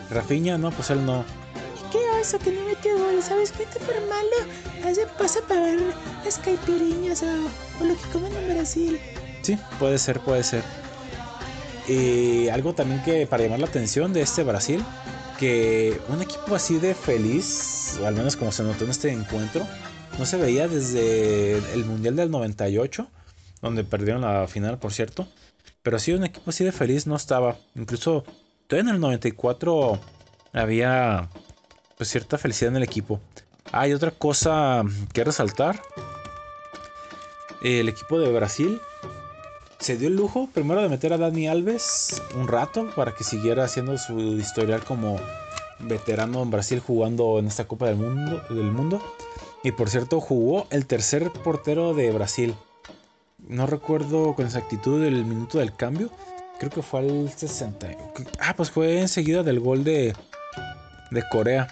[0.09, 1.25] Rafinha, no, pues él no.
[1.79, 3.21] ¿Y qué eso que no metió gol?
[3.21, 4.89] ¿Sabes qué te fue malo?
[4.89, 5.79] Hace pasa para ver
[6.23, 7.27] las caipiriñas o,
[7.81, 8.99] o lo que comen en Brasil.
[9.41, 10.63] Sí, puede ser, puede ser.
[11.87, 14.83] Y algo también que para llamar la atención de este Brasil,
[15.37, 19.67] que un equipo así de feliz, o al menos como se notó en este encuentro,
[20.17, 23.07] no se veía desde el Mundial del 98,
[23.61, 25.27] donde perdieron la final, por cierto.
[25.83, 27.57] Pero sí, un equipo así de feliz no estaba.
[27.75, 28.23] Incluso
[28.67, 29.99] todavía en el 94
[30.53, 31.29] había
[31.97, 33.19] pues cierta felicidad en el equipo.
[33.71, 35.81] Hay otra cosa que resaltar.
[37.61, 38.79] El equipo de Brasil
[39.79, 43.65] se dio el lujo primero de meter a Dani Alves un rato para que siguiera
[43.65, 45.17] haciendo su historial como
[45.79, 49.01] veterano en Brasil jugando en esta Copa del mundo.
[49.63, 52.55] Y por cierto, jugó el tercer portero de Brasil.
[53.39, 56.11] No recuerdo con exactitud el minuto del cambio.
[56.59, 57.87] Creo que fue al 60.
[58.39, 60.15] Ah, pues fue enseguida del gol de,
[61.11, 61.67] de Corea.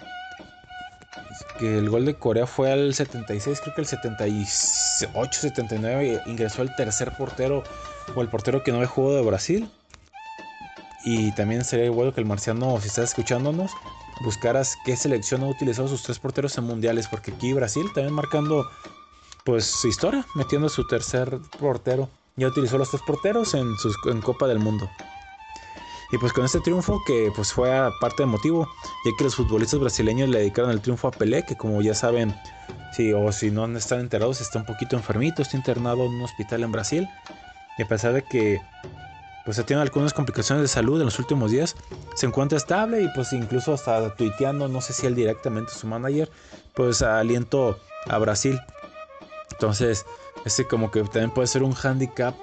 [1.58, 6.74] Que el gol de Corea fue al 76, creo que el 78, 79 ingresó el
[6.74, 7.62] tercer portero
[8.14, 9.70] o el portero que no había jugado de Brasil.
[11.04, 13.70] Y también sería bueno que el marciano, si estás escuchándonos,
[14.22, 18.68] buscaras qué selección ha utilizado sus tres porteros en mundiales, porque aquí Brasil también marcando
[19.44, 22.08] pues su historia, metiendo su tercer portero.
[22.36, 24.90] Ya utilizó los tres porteros en, sus, en Copa del Mundo.
[26.12, 27.70] Y pues con este triunfo que pues fue
[28.00, 28.68] parte de motivo,
[29.04, 32.34] ya que los futbolistas brasileños le dedicaron el triunfo a Pelé, que como ya saben,
[32.92, 36.62] si o si no están enterados, está un poquito enfermito, está internado en un hospital
[36.62, 37.08] en Brasil.
[37.78, 38.60] Y a pesar de que
[39.44, 41.76] pues ha algunas complicaciones de salud en los últimos días,
[42.14, 46.30] se encuentra estable y pues incluso hasta tuiteando, no sé si él directamente su manager,
[46.74, 48.58] pues aliento a Brasil.
[49.52, 50.06] Entonces,
[50.44, 52.34] este como que también puede ser un handicap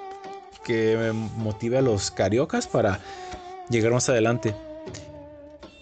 [0.64, 3.00] que motive a los cariocas para
[3.68, 4.54] llegar más adelante.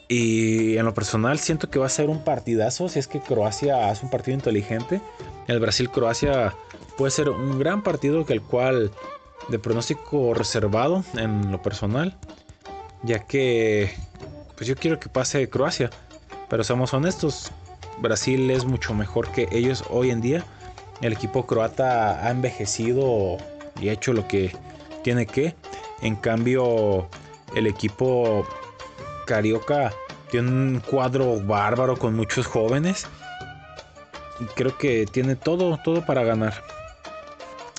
[0.09, 3.89] Y en lo personal siento que va a ser un partidazo si es que Croacia
[3.91, 5.01] hace un partido inteligente.
[5.47, 6.55] El Brasil-Croacia
[6.97, 8.91] puede ser un gran partido que el cual
[9.49, 12.17] de pronóstico reservado en lo personal,
[13.03, 13.93] ya que
[14.57, 15.91] pues yo quiero que pase Croacia,
[16.49, 17.53] pero somos honestos,
[18.01, 20.45] Brasil es mucho mejor que ellos hoy en día.
[21.01, 23.39] El equipo croata ha envejecido
[23.81, 24.55] y ha hecho lo que
[25.03, 25.55] tiene que.
[26.03, 27.09] En cambio,
[27.55, 28.47] el equipo
[29.27, 29.93] carioca
[30.31, 33.07] tiene un cuadro bárbaro con muchos jóvenes.
[34.41, 36.55] Y creo que tiene todo, todo para ganar.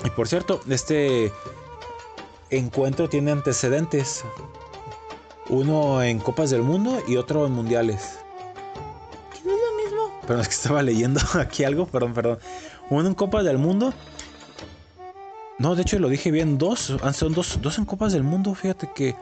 [0.05, 1.31] Y por cierto, este
[2.49, 4.23] encuentro tiene antecedentes.
[5.49, 8.19] Uno en Copas del Mundo y otro en Mundiales.
[9.34, 10.21] ¿Que no es lo mismo?
[10.21, 12.39] perdón, es que estaba leyendo aquí algo, perdón, perdón.
[12.91, 13.93] Uno en Copas del Mundo.
[15.58, 16.93] No, de hecho lo dije bien, dos.
[17.13, 18.54] Son dos, dos en Copas del Mundo.
[18.54, 19.15] Fíjate que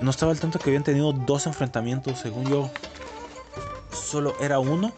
[0.00, 2.20] no estaba al tanto que habían tenido dos enfrentamientos.
[2.20, 2.70] Según yo,
[3.92, 4.92] solo era uno.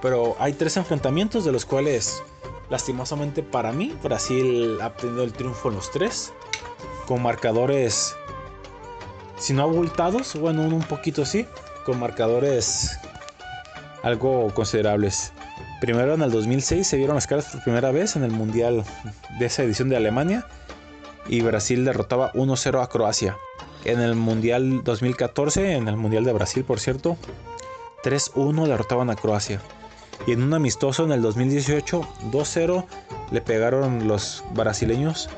[0.00, 2.22] Pero hay tres enfrentamientos de los cuales,
[2.70, 6.32] lastimosamente para mí, Brasil ha tenido el triunfo en los tres.
[7.06, 8.16] Con marcadores,
[9.36, 11.46] si no abultados, bueno, un poquito así.
[11.84, 12.98] Con marcadores
[14.02, 15.34] algo considerables.
[15.80, 18.84] Primero en el 2006 se vieron las caras por primera vez en el Mundial
[19.38, 20.46] de esa edición de Alemania
[21.26, 23.38] y Brasil derrotaba 1-0 a Croacia.
[23.86, 27.16] En el Mundial 2014, en el Mundial de Brasil por cierto,
[28.04, 29.62] 3-1 derrotaban a Croacia.
[30.26, 32.84] Y en un amistoso en el 2018, 2-0
[33.30, 35.30] le pegaron los brasileños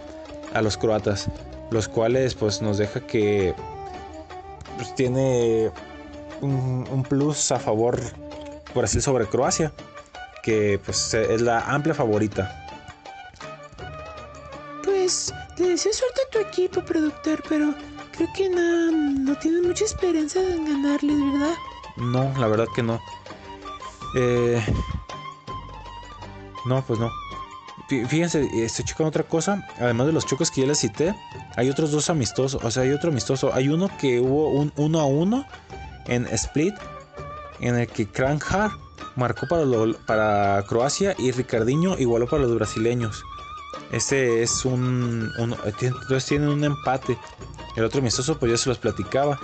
[0.55, 1.29] a los croatas,
[1.71, 3.55] los cuales pues nos deja que
[4.77, 5.71] pues, tiene
[6.41, 8.01] un, un plus a favor
[8.75, 9.73] Brasil sobre Croacia
[10.43, 12.59] que pues es la amplia favorita.
[14.83, 17.75] Pues te deseo suerte a tu equipo, productor, pero
[18.13, 21.55] creo que no, no tienes mucha esperanza en ganarles, ¿verdad?
[21.97, 23.01] No, la verdad que no.
[24.17, 24.63] Eh,
[26.67, 27.11] no, pues no.
[27.89, 29.67] Fíjense, estoy checando otra cosa.
[29.79, 31.15] Además de los choques que ya les cité,
[31.57, 32.63] hay otros dos amistosos.
[32.65, 33.53] O sea, hay otro amistoso.
[33.53, 35.47] Hay uno que hubo un 1 a 1
[36.07, 36.75] en Split,
[37.61, 38.71] en el que Kranjar
[39.16, 39.64] marcó para,
[40.07, 43.22] para Croacia y Ricardinho igualó para los brasileños.
[43.92, 47.18] Este es un, Entonces tienen un empate.
[47.77, 49.38] El otro amistoso, pues ya se los platicaba.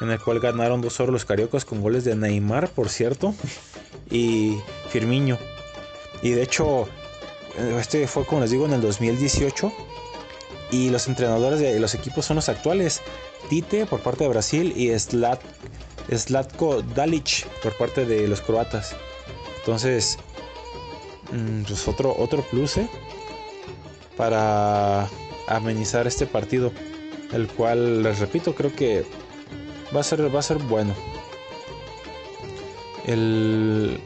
[0.00, 3.34] En el cual ganaron dos oro los cariocas con goles de Neymar, por cierto.
[4.10, 4.56] Y
[4.88, 5.36] Firmiño.
[6.22, 6.88] Y de hecho,
[7.78, 9.70] este fue como les digo en el 2018.
[10.70, 13.02] Y los entrenadores de los equipos son los actuales.
[13.50, 15.40] Tite por parte de Brasil y Slat
[16.10, 18.94] Slatko Dalic por parte de los croatas.
[19.58, 20.18] Entonces,
[21.32, 22.88] mm, pues otro, otro plus ¿eh?
[24.16, 25.08] para
[25.46, 26.72] amenizar este partido.
[27.32, 29.04] El cual, les repito, creo que
[29.94, 30.94] va a ser, va a ser bueno.
[33.06, 34.00] El,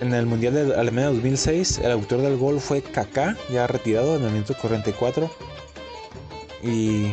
[0.00, 4.24] en el Mundial de Alemania 2006, el autor del gol fue Kaká, ya retirado en
[4.24, 5.30] el minuto 44.
[6.62, 7.12] Y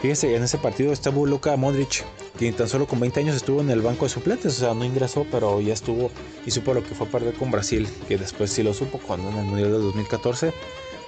[0.00, 2.04] fíjense, en ese partido estuvo Luka Modric,
[2.38, 4.84] que tan solo con 20 años estuvo en el banco de suplentes, o sea, no
[4.84, 6.10] ingresó, pero ya estuvo
[6.46, 9.38] y supo lo que fue perder con Brasil, que después sí lo supo cuando en
[9.38, 10.52] el Mundial de 2014,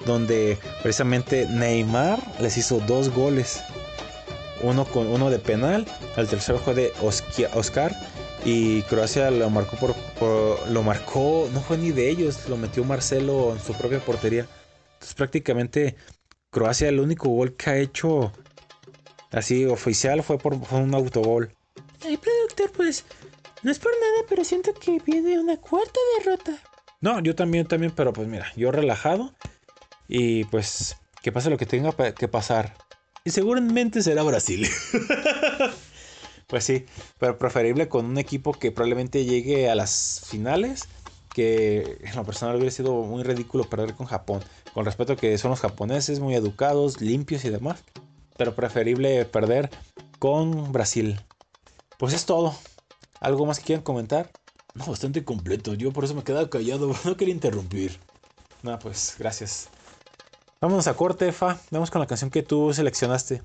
[0.06, 3.60] donde precisamente Neymar les hizo dos goles,
[4.62, 6.92] uno con uno de penal, el tercero fue de
[7.54, 7.94] Oscar
[8.44, 13.52] y Croacia lo marcó por, lo marcó, no fue ni de ellos, lo metió Marcelo
[13.52, 14.46] en su propia portería.
[14.94, 15.96] Entonces prácticamente
[16.50, 18.32] Croacia el único gol que ha hecho
[19.30, 21.54] Así, oficial fue por un autogol.
[22.04, 23.04] Ay, productor, pues
[23.62, 26.58] no es por nada, pero siento que viene una cuarta derrota.
[27.00, 29.32] No, yo también, también, pero pues mira, yo relajado
[30.08, 32.74] y pues que pase lo que tenga que pasar.
[33.24, 34.66] Y seguramente será Brasil.
[36.46, 36.86] pues sí,
[37.18, 40.88] pero preferible con un equipo que probablemente llegue a las finales,
[41.34, 44.42] que en lo personal hubiera sido muy ridículo perder con Japón.
[44.72, 47.84] Con respeto a que son los japoneses, muy educados, limpios y demás
[48.40, 49.68] pero preferible perder
[50.18, 51.20] con Brasil.
[51.98, 52.54] Pues es todo.
[53.20, 54.30] ¿Algo más que quieran comentar?
[54.72, 55.74] No, bastante completo.
[55.74, 56.94] Yo por eso me quedaba callado.
[57.04, 58.00] No quería interrumpir.
[58.62, 59.68] No, pues gracias.
[60.58, 61.58] Vámonos a corte, Fa.
[61.70, 63.42] Vamos con la canción que tú seleccionaste.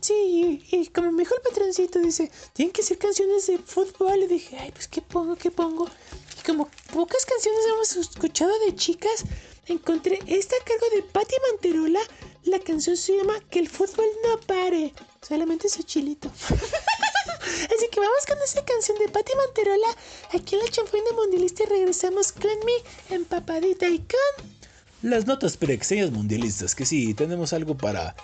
[0.00, 4.24] Sí, y, como me dijo patroncito, dice, tienen que ser canciones de fútbol.
[4.24, 5.36] Y dije, ay, pues ¿qué pongo?
[5.36, 5.88] ¿Qué pongo?
[6.36, 9.24] Y como pocas canciones hemos escuchado de chicas,
[9.72, 12.00] encontré esta cargo de Patti Manterola
[12.44, 14.94] la canción se llama Que el fútbol no pare.
[15.26, 16.30] Solamente su chilito.
[16.48, 19.88] Así que vamos con esa canción de Patti Manterola.
[20.32, 24.60] Aquí en la chanfaina mundialista y regresamos con mi empapadita y con
[25.02, 28.14] las notas preextrañas mundialistas, que sí, tenemos algo para,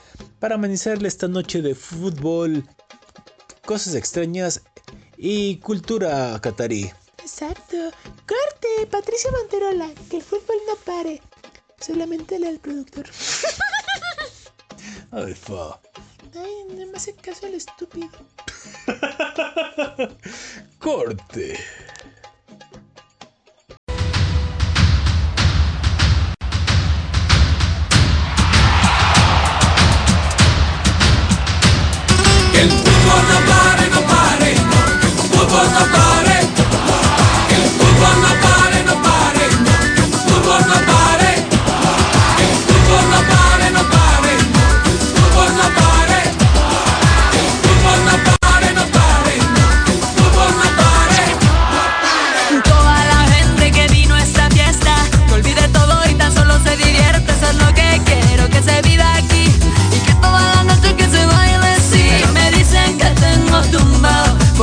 [0.40, 2.68] para amenizarle esta noche de fútbol,
[3.64, 4.62] cosas extrañas
[5.16, 6.90] y cultura catarí.
[7.18, 7.76] Exacto.
[8.26, 11.22] Corte, Patricia Manterola, que el fútbol no pare.
[11.80, 13.06] Solamente el productor.
[15.12, 15.80] Ay, fa.
[16.34, 18.08] Ay, no me hace caso el estúpido.
[20.78, 21.58] Corte.
[32.52, 34.54] Que el fútbol no pare, no pare,
[35.00, 36.25] que el fútbol no pare,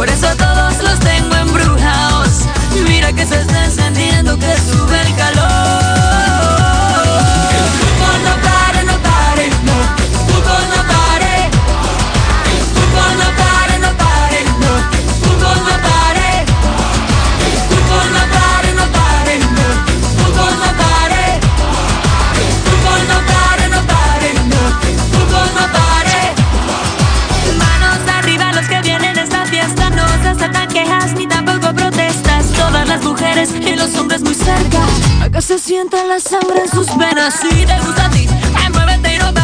[0.03, 0.52] Por eso todo
[35.63, 37.35] sienta la sangre en sus venas.
[37.35, 39.42] Si te gusta a ti, y no pares,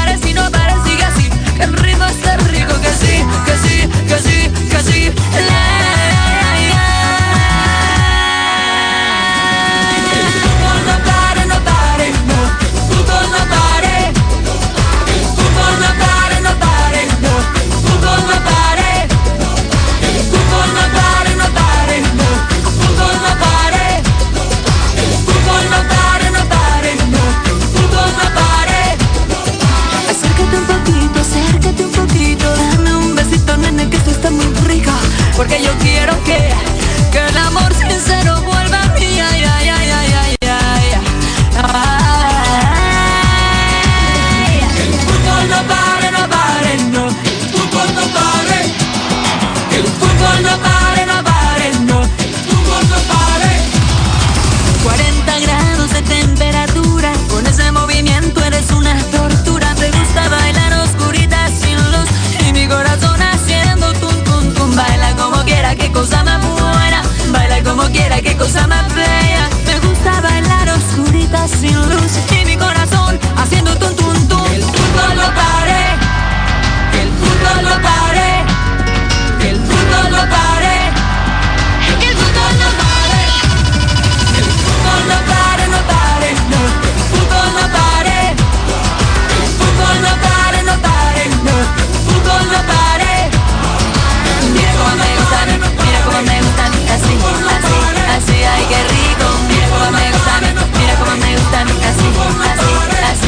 [68.40, 69.50] cosa más fea.
[69.66, 72.39] Me gusta bailar oscurita sin luz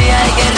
[0.09, 0.50] así, ay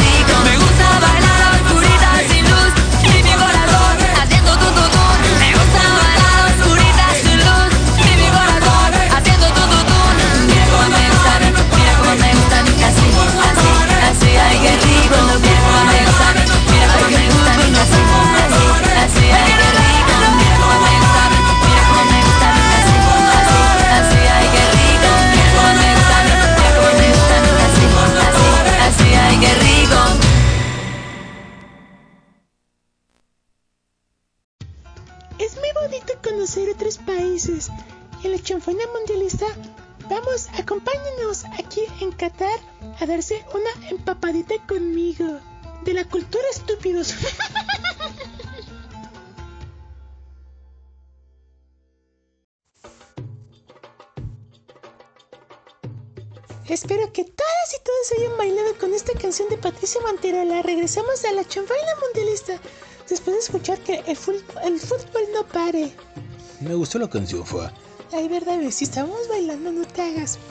[66.84, 67.69] gustó la canción, fue.
[68.11, 70.38] Ay, verdad, si estábamos bailando, no te hagas.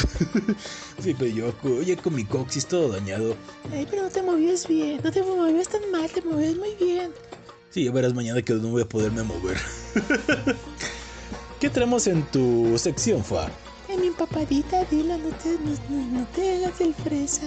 [1.02, 3.34] Sí, pero yo ya con mi coxis todo dañado.
[3.72, 7.10] Ay, pero no te movías bien, no te movías tan mal, te movías muy bien.
[7.70, 9.58] Sí, ya verás mañana que no voy a poderme mover.
[11.60, 13.48] ¿Qué tenemos en tu sección, Fa?
[13.88, 17.46] Ay, mi empapadita, dilo, no te, no, no- no te hagas el fresa.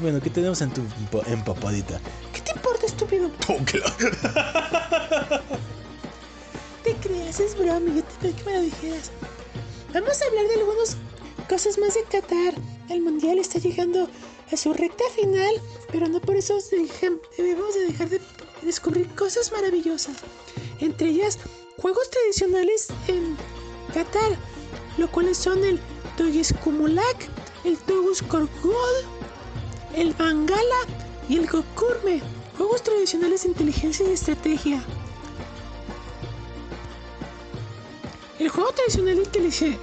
[0.00, 1.98] Bueno, ¿qué tenemos en tu empa- empapadita?
[2.32, 3.30] ¿Qué te importa, estúpido?
[3.46, 3.92] Tóquela.
[6.82, 9.12] Te creas, es broma, yo te pedí que me lo dijeras.
[9.94, 10.96] Vamos a hablar de algunas
[11.48, 12.54] cosas más de Qatar.
[12.88, 14.08] El mundial está llegando
[14.50, 15.60] a su recta final,
[15.92, 16.58] pero no por eso
[17.36, 18.20] debemos de dejar de
[18.62, 20.16] descubrir cosas maravillosas.
[20.80, 21.38] Entre ellas,
[21.80, 23.36] juegos tradicionales en
[23.94, 24.36] Qatar,
[24.98, 25.78] lo cuales son el
[26.16, 27.28] Toyes Kumulak,
[27.64, 28.96] el Togus Korgol,
[29.94, 30.86] el Bangala
[31.28, 32.20] y el Gokurme.
[32.56, 34.82] Juegos tradicionales de inteligencia y estrategia.
[38.42, 39.78] El juego tradicional de inteligencia.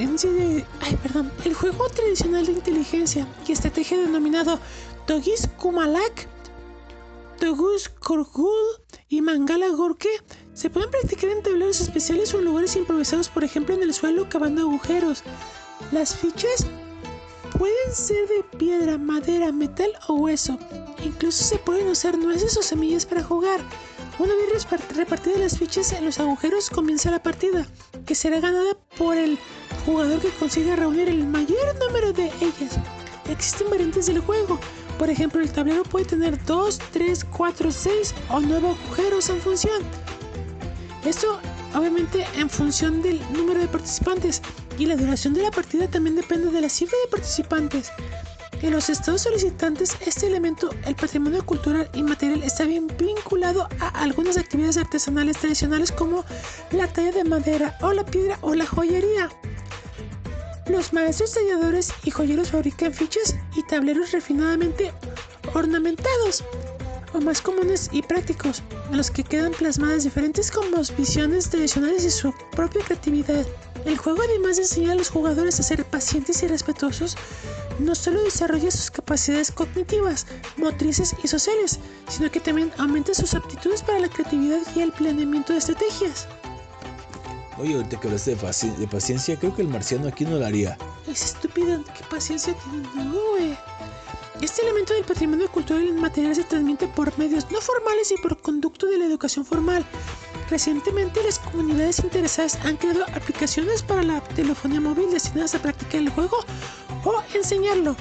[1.45, 4.59] El juego tradicional de inteligencia y estrategia denominado
[5.07, 6.27] Togis Kumalak,
[7.39, 8.51] Togus Korgul
[9.07, 10.09] y Mangala Gorke
[10.53, 14.27] se pueden practicar en tableros especiales o en lugares improvisados, por ejemplo en el suelo
[14.27, 15.23] cavando agujeros.
[15.93, 16.65] Las fichas
[17.57, 20.59] pueden ser de piedra, madera, metal o hueso.
[21.05, 23.61] Incluso se pueden usar nueces o semillas para jugar.
[24.19, 27.65] Una vez repart- repartidas las fichas en los agujeros comienza la partida,
[28.05, 29.37] que será ganada por el
[29.85, 32.77] jugador que consiga reunir el mayor número de ellas.
[33.29, 34.59] Existen variantes del juego.
[34.97, 39.81] Por ejemplo, el tablero puede tener 2, 3, 4, 6 o 9 agujeros en función.
[41.05, 41.39] Esto
[41.73, 44.41] obviamente en función del número de participantes
[44.77, 47.91] y la duración de la partida también depende de la cifra de participantes.
[48.61, 53.87] En los estados solicitantes, este elemento, el patrimonio cultural y material, está bien vinculado a
[54.01, 56.25] algunas actividades artesanales tradicionales como
[56.71, 59.29] la talla de madera o la piedra o la joyería.
[60.67, 64.91] Los maestros talladores y joyeros fabrican fichas y tableros refinadamente
[65.53, 66.43] ornamentados,
[67.13, 70.51] o más comunes y prácticos, en los que quedan plasmadas diferentes
[70.97, 73.45] visiones tradicionales y su propia creatividad.
[73.85, 77.15] El juego, además de enseñar a los jugadores a ser pacientes y respetuosos,
[77.79, 81.79] no solo desarrolla sus capacidades cognitivas, motrices y sociales,
[82.09, 86.27] sino que también aumenta sus aptitudes para la creatividad y el planeamiento de estrategias.
[87.57, 90.45] Oye, ahorita que hablaste de, paci- de paciencia, creo que el marciano aquí no lo
[90.45, 90.77] haría.
[91.07, 93.57] Es estúpido, qué paciencia tiene, no, güey.
[94.41, 98.85] Este elemento del patrimonio cultural inmaterial se transmite por medios no formales y por conducto
[98.85, 99.85] de la educación formal.
[100.49, 106.09] Recientemente, las comunidades interesadas han creado aplicaciones para la telefonía móvil destinadas a practicar el
[106.09, 106.37] juego
[107.03, 107.97] o enseñarlo,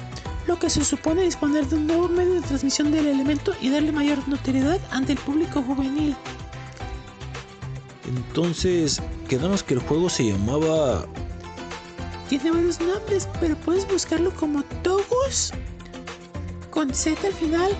[0.47, 3.91] lo que se supone disponer de un nuevo medio de transmisión del elemento y darle
[3.91, 6.15] mayor notoriedad ante el público juvenil.
[8.07, 11.05] Entonces, quedamos que el juego se llamaba.
[12.29, 15.51] Tiene varios nombres, pero puedes buscarlo como Togus
[16.71, 17.71] con Z al final,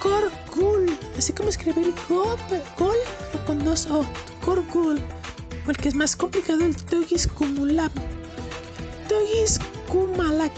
[0.00, 4.04] Korgul, así como escribir Gol pero con dos O,
[4.44, 5.00] Korgul,
[5.66, 7.92] o el que es más complicado, el Togis Kumulab,
[9.08, 9.58] Togis
[9.88, 10.52] Kumalak,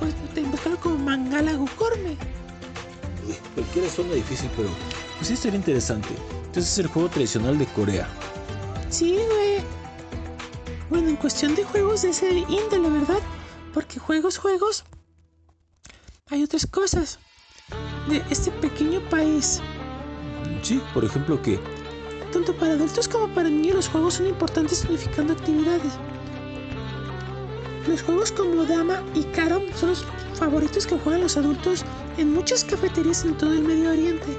[0.00, 2.16] pues te buscarlo como Mangalago Corme.
[3.26, 4.68] Uy, Cualquiera suena difícil, pero
[5.16, 6.08] pues sí sería interesante.
[6.46, 8.08] Entonces es el juego tradicional de Corea.
[8.90, 9.62] Sí, güey.
[10.90, 13.20] Bueno, en cuestión de juegos de ese índole, ¿verdad?
[13.72, 14.84] Porque juegos, juegos,
[16.30, 17.18] hay otras cosas
[18.08, 19.60] de este pequeño país.
[20.62, 21.60] Sí, por ejemplo que
[22.32, 25.92] Tanto para adultos como para niños los juegos son importantes unificando actividades.
[27.86, 31.84] Los juegos como Dama y Carom son los favoritos que juegan los adultos
[32.16, 34.38] en muchas cafeterías en todo el Medio Oriente.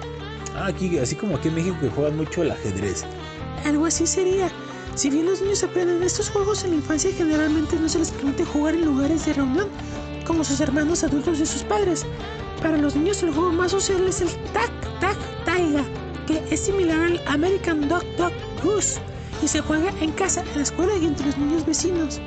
[0.55, 3.03] Ah, aquí, así como aquí en México que juegan mucho el ajedrez.
[3.65, 4.49] Algo así sería.
[4.95, 8.45] Si bien los niños aprenden estos juegos en la infancia, generalmente no se les permite
[8.45, 9.67] jugar en lugares de reunión
[10.25, 12.05] como sus hermanos adultos y sus padres.
[12.61, 15.83] Para los niños el juego más social es el Tac Tac Taiga,
[16.27, 18.31] que es similar al American Dog Dog
[18.63, 18.99] Goose
[19.41, 22.21] y se juega en casa, en la escuela y entre los niños vecinos.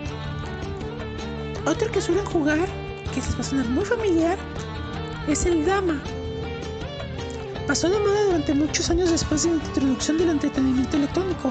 [1.65, 2.69] Otro que suelen jugar,
[3.15, 4.39] que les va a sonar muy familiar,
[5.27, 6.01] es el Dama.
[7.67, 11.51] Pasó de moda durante muchos años después de la introducción del entretenimiento electrónico.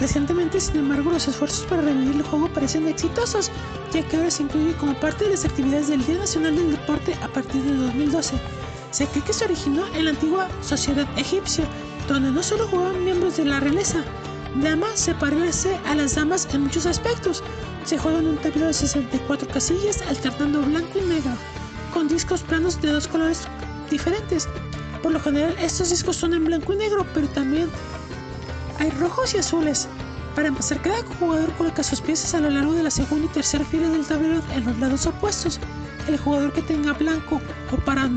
[0.00, 3.50] Recientemente, sin embargo, los esfuerzos para revivir el juego parecen exitosos,
[3.92, 7.14] ya que ahora se incluye como parte de las actividades del Día Nacional del Deporte
[7.22, 8.34] a partir de 2012.
[8.92, 11.66] Se cree que se originó en la antigua sociedad egipcia,
[12.08, 14.02] donde no solo jugaban miembros de la realeza.
[14.62, 17.42] Dama se parece a las damas en muchos aspectos.
[17.84, 21.32] Se juega en un tablero de 64 casillas, alternando blanco y negro,
[21.92, 23.42] con discos planos de dos colores
[23.90, 24.48] diferentes.
[25.02, 27.68] Por lo general, estos discos son en blanco y negro, pero también
[28.80, 29.88] hay rojos y azules.
[30.34, 33.64] Para empezar, cada jugador coloca sus piezas a lo largo de la segunda y tercera
[33.64, 35.60] fila del tablero en los lados opuestos.
[36.08, 38.08] El jugador que tenga blanco o, para,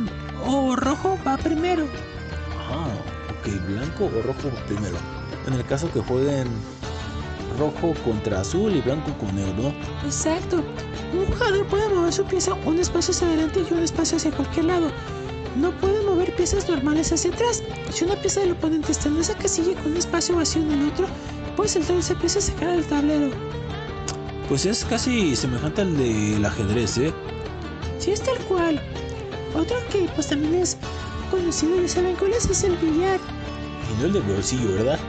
[0.46, 1.86] o rojo va primero.
[2.60, 2.86] Ajá,
[3.40, 4.98] ok, blanco o rojo primero.
[5.48, 6.48] En el caso que jueguen
[7.60, 9.74] rojo contra azul y blanco con negro.
[10.06, 10.64] Exacto.
[11.14, 14.66] Un jugador puede mover su pieza un espacio hacia adelante y un espacio hacia cualquier
[14.66, 14.92] lado.
[15.56, 17.62] No puede mover piezas normales hacia atrás.
[17.92, 20.88] Si una pieza del oponente está en esa casilla con un espacio vacío en el
[20.90, 21.08] otro,
[21.56, 23.30] puede saltar esa pieza y sacar el tablero.
[24.50, 27.14] Pues es casi semejante al del ajedrez, ¿eh?
[28.00, 28.82] Sí, es tal cual.
[29.56, 30.78] Otro que pues también es
[31.30, 33.20] conocido, ya saben cuál es, es el billar.
[33.92, 35.00] Y no el del bolsillo, ¿verdad?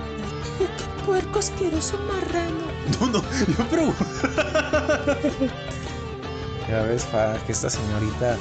[0.59, 2.75] ¡Qué, qué puerco asqueroso marrano!
[3.01, 4.05] No, no, yo pregunto.
[6.69, 8.39] Ya ves, Fa, que esta señorita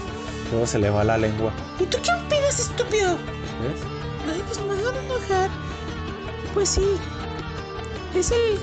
[0.51, 1.51] todo se le va la lengua.
[1.79, 3.15] ¿Y tú qué opinas, estúpido?
[3.15, 3.81] ¿Ves?
[4.31, 5.49] Ay, pues me van a enojar.
[6.53, 6.85] Pues sí.
[8.15, 8.57] Es el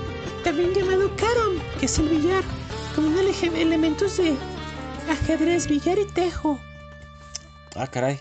[0.44, 2.44] también llamado carom, que es el billar.
[2.94, 4.36] Como un ele- elementos de
[5.10, 6.58] ajedrez, billar y tejo.
[7.76, 8.20] Ah, caray.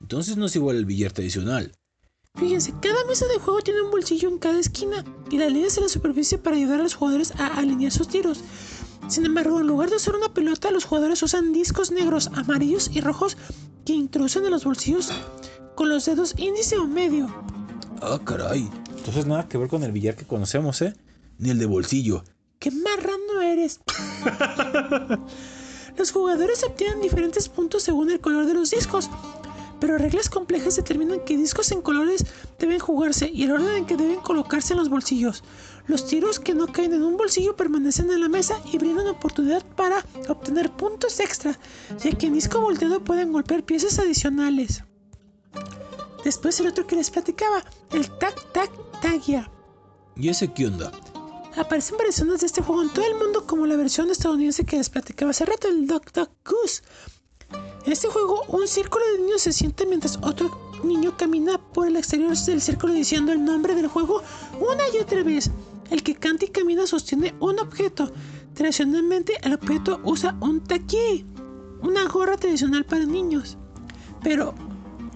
[0.00, 1.72] Entonces no es igual al billar tradicional.
[2.38, 5.82] Fíjense, cada mesa de juego tiene un bolsillo en cada esquina y las líneas en
[5.82, 8.42] la superficie para ayudar a los jugadores a alinear sus tiros.
[9.08, 13.00] Sin embargo, en lugar de usar una pelota, los jugadores usan discos negros, amarillos y
[13.00, 13.36] rojos
[13.84, 15.10] que introducen en los bolsillos
[15.74, 17.28] con los dedos índice o medio.
[18.02, 18.68] Ah, caray.
[18.96, 20.94] Entonces nada que ver con el billar que conocemos, ¿eh?
[21.38, 22.22] Ni el de bolsillo.
[22.58, 23.80] ¡Qué marrano eres!
[25.96, 29.08] los jugadores obtienen diferentes puntos según el color de los discos,
[29.80, 32.26] pero reglas complejas determinan qué discos en colores
[32.58, 35.42] deben jugarse y el orden en que deben colocarse en los bolsillos.
[35.86, 39.64] Los tiros que no caen en un bolsillo permanecen en la mesa y brindan oportunidad
[39.74, 41.58] para obtener puntos extra,
[41.98, 44.84] ya que en disco volteado pueden golpear piezas adicionales.
[46.24, 48.70] Después el otro que les platicaba, el tac tac
[49.00, 49.50] tagia.
[50.16, 50.92] ¿Y ese qué onda?
[51.56, 54.90] Aparecen versiones de este juego en todo el mundo como la versión estadounidense que les
[54.90, 56.82] platicaba hace rato, el Duck Duck Goose.
[57.84, 61.96] En este juego, un círculo de niños se siente mientras otro niño camina por el
[61.96, 64.22] exterior del círculo diciendo el nombre del juego
[64.60, 65.50] una y otra vez.
[65.90, 68.12] El que canta y camina sostiene un objeto.
[68.54, 71.26] Tradicionalmente, el objeto usa un taquí,
[71.82, 73.58] una gorra tradicional para niños.
[74.22, 74.54] Pero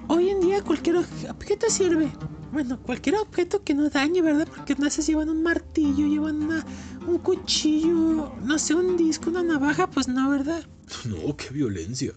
[0.09, 2.11] hoy en día cualquier objeto sirve.
[2.53, 4.49] Bueno, cualquier objeto que no dañe, ¿verdad?
[4.55, 6.64] Porque no sé si llevan un martillo, llevan
[7.07, 10.64] un cuchillo, no sé, un disco, una navaja, pues no, ¿verdad?
[11.05, 12.12] No, qué violencia.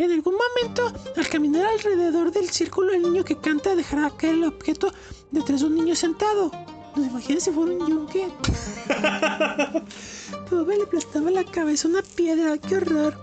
[0.00, 4.44] En algún momento, al caminar alrededor del círculo, el niño que canta dejará caer el
[4.44, 4.90] objeto
[5.30, 6.50] detrás de un niño sentado.
[6.96, 8.26] ¿Nos imaginas si fuera un yunque?
[10.48, 13.14] Pobre le aplastaba la cabeza una piedra, qué horror.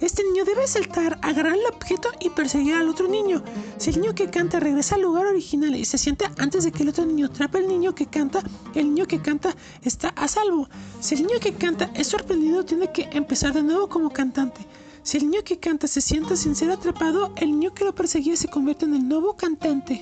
[0.00, 3.44] Este niño debe saltar, agarrar el objeto y perseguir al otro niño.
[3.76, 6.84] Si el niño que canta regresa al lugar original y se sienta antes de que
[6.84, 8.42] el otro niño atrape al niño que canta,
[8.74, 10.70] el niño que canta está a salvo.
[11.00, 14.66] Si el niño que canta es sorprendido, tiene que empezar de nuevo como cantante.
[15.02, 18.36] Si el niño que canta se sienta sin ser atrapado, el niño que lo perseguía
[18.36, 20.00] se convierte en el nuevo cantante.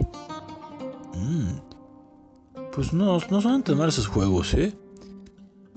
[1.14, 1.58] Mm.
[2.72, 4.76] Pues no, no son tan mal esos juegos, ¿eh?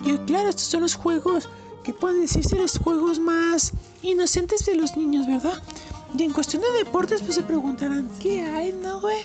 [0.04, 1.50] Y claro, estos son los juegos
[1.84, 5.62] que pueden decirse los juegos más inocentes de los niños, ¿verdad?
[6.18, 9.18] Y en cuestión de deportes, pues se preguntarán, ¿qué hay, no, güey?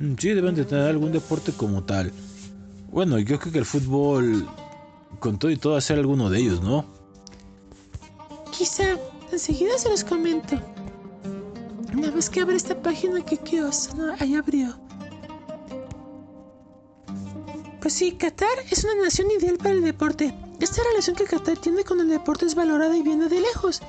[0.00, 2.12] Mm, Sí, deben de tener algún deporte como tal.
[2.90, 4.46] Bueno, yo creo que el fútbol,
[5.18, 6.95] con todo y todo, hacer alguno de ellos, ¿no?
[8.56, 8.98] Quizá,
[9.32, 10.56] enseguida se los comento.
[11.94, 13.38] Una vez que abre esta página, que
[13.96, 14.78] no, ahí abrió.
[17.80, 20.34] Pues sí, Qatar es una nación ideal para el deporte.
[20.60, 23.82] Esta relación que Qatar tiene con el deporte es valorada y viene de lejos.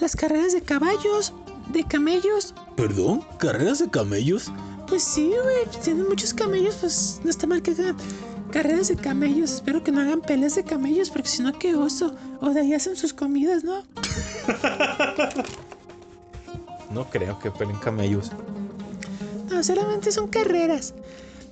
[0.00, 1.32] Las carreras de caballos,
[1.72, 3.22] de camellos, ¿Perdón?
[3.38, 4.50] ¿Carreras de camellos?
[4.86, 7.96] Pues sí, güey, tienen muchos camellos, pues no está mal que hagan
[8.50, 9.52] carreras de camellos.
[9.52, 12.14] Espero que no hagan peleas de camellos, porque si no, qué oso.
[12.40, 13.82] O de ahí hacen sus comidas, ¿no?
[16.90, 18.30] No creo que peleen camellos.
[19.50, 20.94] No, solamente son carreras.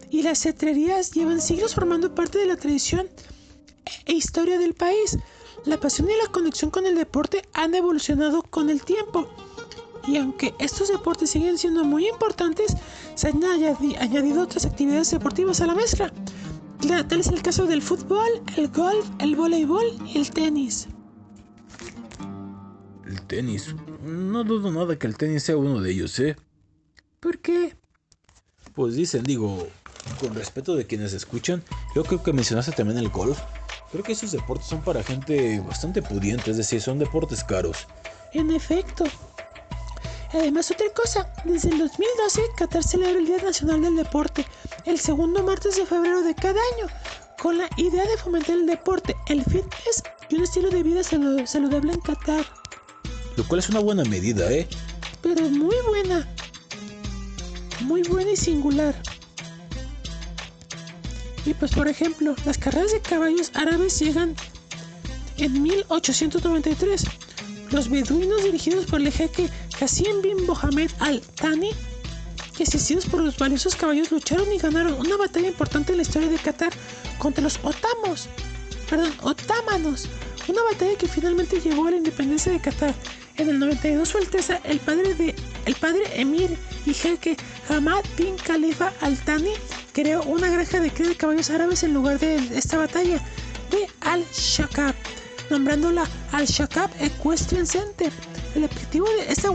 [0.08, 3.08] Y las cetrerías llevan siglos formando parte de la tradición
[4.06, 5.18] e historia del país.
[5.64, 9.28] La pasión y la conexión con el deporte han evolucionado con el tiempo.
[10.06, 12.76] Y aunque estos deportes siguen siendo muy importantes,
[13.14, 16.12] se han añadi- añadido otras actividades deportivas a la mezcla.
[16.80, 18.26] Cla- Tal es el caso del fútbol,
[18.56, 20.88] el golf, el voleibol y el tenis.
[23.06, 23.74] El tenis.
[24.02, 26.36] No dudo nada que el tenis sea uno de ellos, ¿eh?
[27.20, 27.76] ¿Por qué?
[28.74, 29.68] Pues dicen, digo,
[30.20, 31.62] con respeto de quienes escuchan,
[31.94, 33.38] yo creo que mencionaste también el golf.
[33.92, 37.86] Creo que esos deportes son para gente bastante pudiente, es decir, son deportes caros.
[38.32, 39.04] En efecto.
[40.32, 44.46] Además, otra cosa, desde el 2012 Qatar celebra el Día Nacional del Deporte,
[44.86, 46.86] el segundo martes de febrero de cada año,
[47.38, 51.46] con la idea de fomentar el deporte, el fitness y un estilo de vida salu-
[51.46, 52.46] saludable en Qatar.
[53.36, 54.66] Lo cual es una buena medida, ¿eh?
[55.22, 56.26] Pero muy buena.
[57.80, 58.94] Muy buena y singular.
[61.44, 64.34] Y pues por ejemplo, las carreras de caballos árabes llegan
[65.38, 67.04] en 1893.
[67.70, 69.48] Los beduinos dirigidos por el jeque
[69.82, 71.70] Hassim bin Mohammed al-Thani,
[72.56, 76.28] que asistidos por los valiosos caballos lucharon y ganaron una batalla importante en la historia
[76.28, 76.72] de Qatar
[77.18, 78.28] contra los otamos,
[78.88, 80.06] perdón, otámanos,
[80.46, 82.94] una batalla que finalmente llevó a la independencia de Qatar.
[83.38, 86.56] En el 92 su alteza, el padre de el padre emir
[86.86, 87.36] y jeque
[87.68, 89.54] Hamad bin Khalifa al-Thani
[89.92, 93.20] creó una granja de cría de caballos árabes en lugar de esta batalla
[93.72, 94.94] de Al-Shakab,
[95.52, 98.10] nombrándola Al-Shakab Equestrian Center.
[98.54, 99.48] El objetivo de este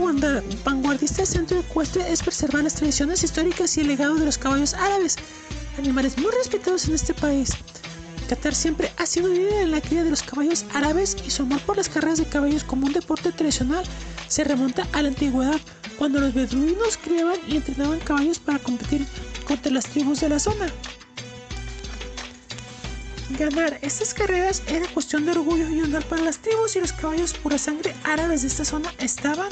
[0.64, 5.16] vanguardista centro ecuestre es preservar las tradiciones históricas y el legado de los caballos árabes,
[5.76, 7.50] animales muy respetados en este país.
[8.28, 11.60] Qatar siempre ha sido líder en la cría de los caballos árabes y su amor
[11.62, 13.84] por las carreras de caballos como un deporte tradicional
[14.28, 15.60] se remonta a la antigüedad,
[15.98, 19.04] cuando los beduinos criaban y entrenaban caballos para competir
[19.46, 20.66] contra las tribus de la zona.
[23.30, 27.34] Ganar estas carreras era cuestión de orgullo y honor para las tribus y los caballos
[27.34, 29.48] pura sangre árabes de esta zona estaban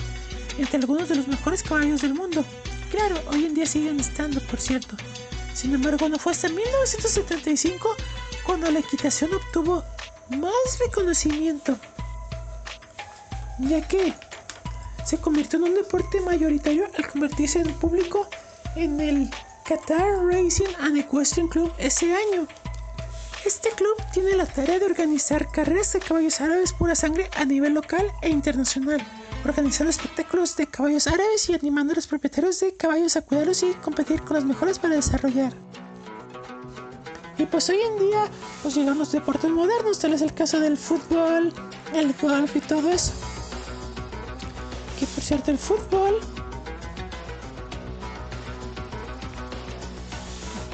[0.56, 2.42] entre algunos de los mejores caballos del mundo.
[2.90, 4.96] Claro, hoy en día siguen estando, por cierto.
[5.52, 7.94] Sin embargo, no fue hasta 1975
[8.46, 9.84] cuando la equitación obtuvo
[10.30, 11.76] más reconocimiento,
[13.58, 14.14] ya que
[15.04, 18.28] se convirtió en un deporte mayoritario al convertirse en público
[18.74, 19.30] en el
[19.64, 22.48] Qatar Racing and Equestrian Club ese año.
[23.46, 27.74] Este club tiene la tarea de organizar carreras de caballos árabes pura sangre a nivel
[27.74, 29.00] local e internacional,
[29.44, 33.72] organizando espectáculos de caballos árabes y animando a los propietarios de caballos a cuidarlos y
[33.74, 35.52] competir con los mejores para desarrollar.
[37.38, 38.24] Y pues hoy en día,
[38.62, 41.52] pues llegan los deportes modernos, tal es el caso del fútbol,
[41.94, 43.12] el golf y todo eso.
[44.98, 46.18] Que por cierto, el fútbol.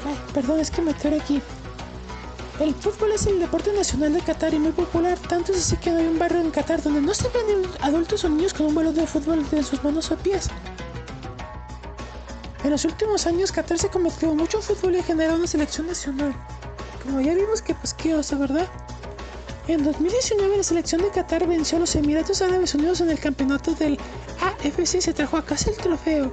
[0.07, 1.39] Ay, perdón, es que me atoré aquí.
[2.59, 5.89] El fútbol es el deporte nacional de Qatar y muy popular, tanto es así que
[5.89, 8.93] hay un barrio en Qatar donde no se ven adultos o niños con un balón
[8.93, 10.49] de fútbol en sus manos o pies.
[12.63, 15.87] En los últimos años Qatar se convirtió en mucho fútbol y ha generado una selección
[15.87, 16.33] nacional.
[17.01, 18.67] Como ya vimos que pues qué ¿verdad?
[19.67, 23.73] En 2019 la selección de Qatar venció a los Emiratos Árabes Unidos en el campeonato
[23.73, 23.97] del
[24.39, 26.31] AFC y se trajo a casa el trofeo.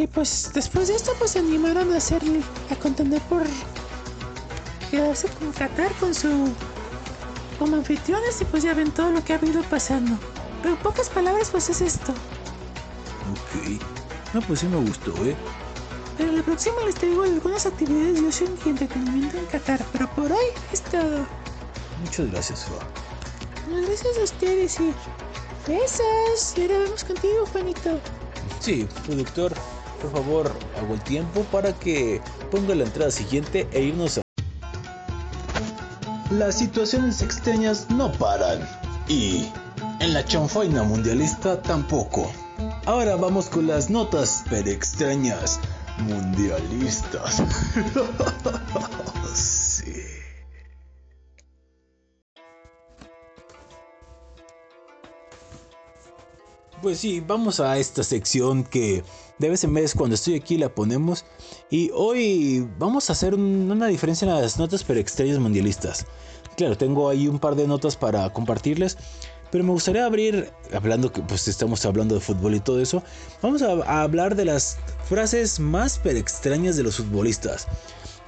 [0.00, 2.22] Y pues después de esto pues se animaron a hacer
[2.70, 3.42] a contender por
[4.90, 6.48] quedarse con Qatar con su
[7.58, 10.16] como anfitriones y pues ya ven todo lo que ha habido pasando.
[10.62, 12.12] Pero en pocas palabras pues es esto.
[12.12, 13.78] Ok.
[14.32, 15.36] No, pues sí me gustó, ¿eh?
[16.16, 20.32] Pero la próxima les traigo algunas actividades de ocio y entretenimiento en Qatar, pero por
[20.32, 21.26] hoy es todo.
[22.02, 23.68] Muchas gracias, Fa.
[23.68, 24.94] Muchas gracias a ustedes y
[25.70, 26.56] besos.
[26.56, 28.00] Y ahora vamos contigo, Juanito.
[28.60, 29.52] Sí, productor,
[30.00, 32.20] por favor, hago el tiempo para que
[32.50, 34.22] ponga la entrada siguiente e irnos a...
[36.30, 38.66] Las situaciones extrañas no paran.
[39.08, 39.48] Y
[40.00, 42.30] en la chanfaina mundialista tampoco.
[42.86, 45.60] Ahora vamos con las notas per extrañas
[45.98, 47.42] mundialistas.
[49.34, 49.92] sí.
[56.80, 59.04] Pues sí, vamos a esta sección que
[59.40, 61.24] de vez en vez cuando estoy aquí la ponemos.
[61.70, 66.04] Y hoy vamos a hacer un- una diferencia en las notas per extrañas mundialistas.
[66.56, 68.98] Claro, tengo ahí un par de notas para compartirles.
[69.50, 73.02] Pero me gustaría abrir, hablando que pues estamos hablando de fútbol y todo eso,
[73.42, 74.76] vamos a, hablar de las
[75.08, 77.66] frases más per extrañas de los futbolistas.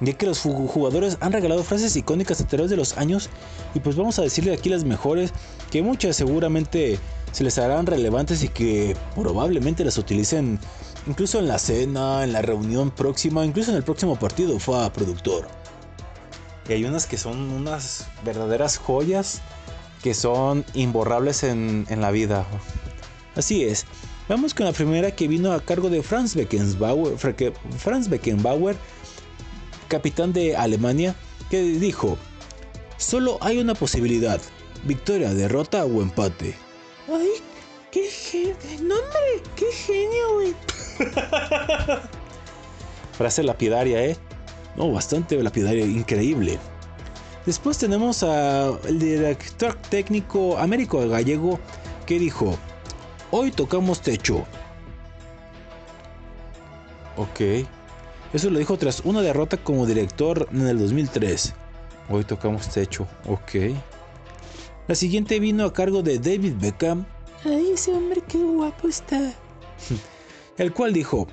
[0.01, 3.29] Ya que los jugadores han regalado frases icónicas a través de los años
[3.73, 5.31] y pues vamos a decirle aquí las mejores
[5.71, 6.99] que muchas seguramente
[7.31, 10.59] se les harán relevantes y que probablemente las utilicen
[11.07, 14.91] incluso en la cena, en la reunión próxima, incluso en el próximo partido, fue a
[14.91, 15.47] productor.
[16.67, 19.41] Y hay unas que son unas verdaderas joyas
[20.01, 22.45] que son imborrables en, en la vida.
[23.35, 23.85] Así es.
[24.29, 28.77] Vamos con la primera que vino a cargo de Franz Beckenbauer, Franz Beckenbauer,
[29.89, 31.15] capitán de Alemania,
[31.49, 32.17] que dijo,
[32.97, 34.39] solo hay una posibilidad,
[34.85, 36.55] victoria, derrota o empate.
[37.09, 37.31] Ay,
[37.91, 38.95] qué genio.
[39.55, 40.55] Qué genio, güey.
[43.17, 44.17] Frase lapidaria, ¿eh?
[44.75, 46.59] No, bastante lapidario, increíble.
[47.45, 51.59] Después tenemos al director técnico Américo Gallego
[52.05, 52.57] que dijo,
[53.31, 54.45] hoy tocamos techo.
[57.17, 57.67] Ok.
[58.33, 61.53] Eso lo dijo tras una derrota como director en el 2003.
[62.09, 63.07] Hoy tocamos techo.
[63.27, 63.75] Ok.
[64.87, 67.05] La siguiente vino a cargo de David Beckham,
[67.45, 69.33] Ay, ese hombre, qué guapo está.
[70.57, 71.27] el cual dijo,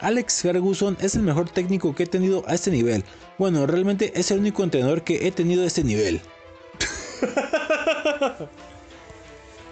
[0.00, 3.04] Alex Ferguson es el mejor técnico que he tenido a este nivel.
[3.38, 6.20] Bueno, realmente es el único entrenador que he tenido a este nivel.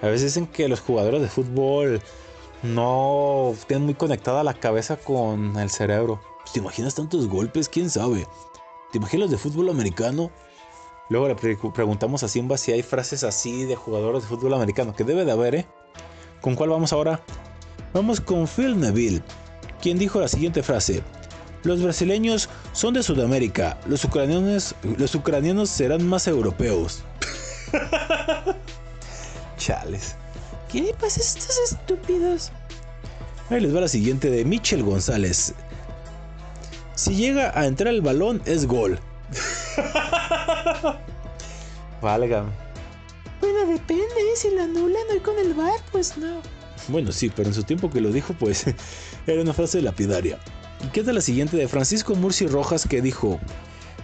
[0.02, 2.02] A veces dicen que los jugadores de fútbol
[2.62, 6.20] no tienen muy conectada la cabeza con el cerebro.
[6.52, 7.68] ¿Te imaginas tantos golpes?
[7.70, 8.26] ¿Quién sabe?
[8.92, 10.30] ¿Te imaginas los de fútbol americano?
[11.08, 14.94] Luego le pre- preguntamos a Simba si hay frases así de jugadores de fútbol americano,
[14.94, 15.66] que debe de haber, ¿eh?
[16.42, 17.20] ¿Con cuál vamos ahora?
[17.94, 19.22] Vamos con Phil Neville,
[19.80, 21.00] quien dijo la siguiente frase.
[21.62, 27.04] Los brasileños son de Sudamérica, los ucranianos, los ucranianos serán más europeos.
[29.56, 30.16] Chales.
[30.72, 32.50] ¿Qué le pasa a estos estúpidos?
[33.48, 35.54] Ahí les va la siguiente de Michel González.
[36.96, 38.98] Si llega a entrar el balón es gol.
[42.02, 42.50] Válgame.
[43.40, 44.36] Bueno, depende, ¿eh?
[44.36, 46.42] si lo anulan hoy con el bar, pues no.
[46.88, 48.66] Bueno, sí, pero en su tiempo que lo dijo, pues
[49.26, 50.38] era una frase lapidaria.
[50.84, 53.40] ¿Y qué tal la siguiente de Francisco Murci Rojas que dijo,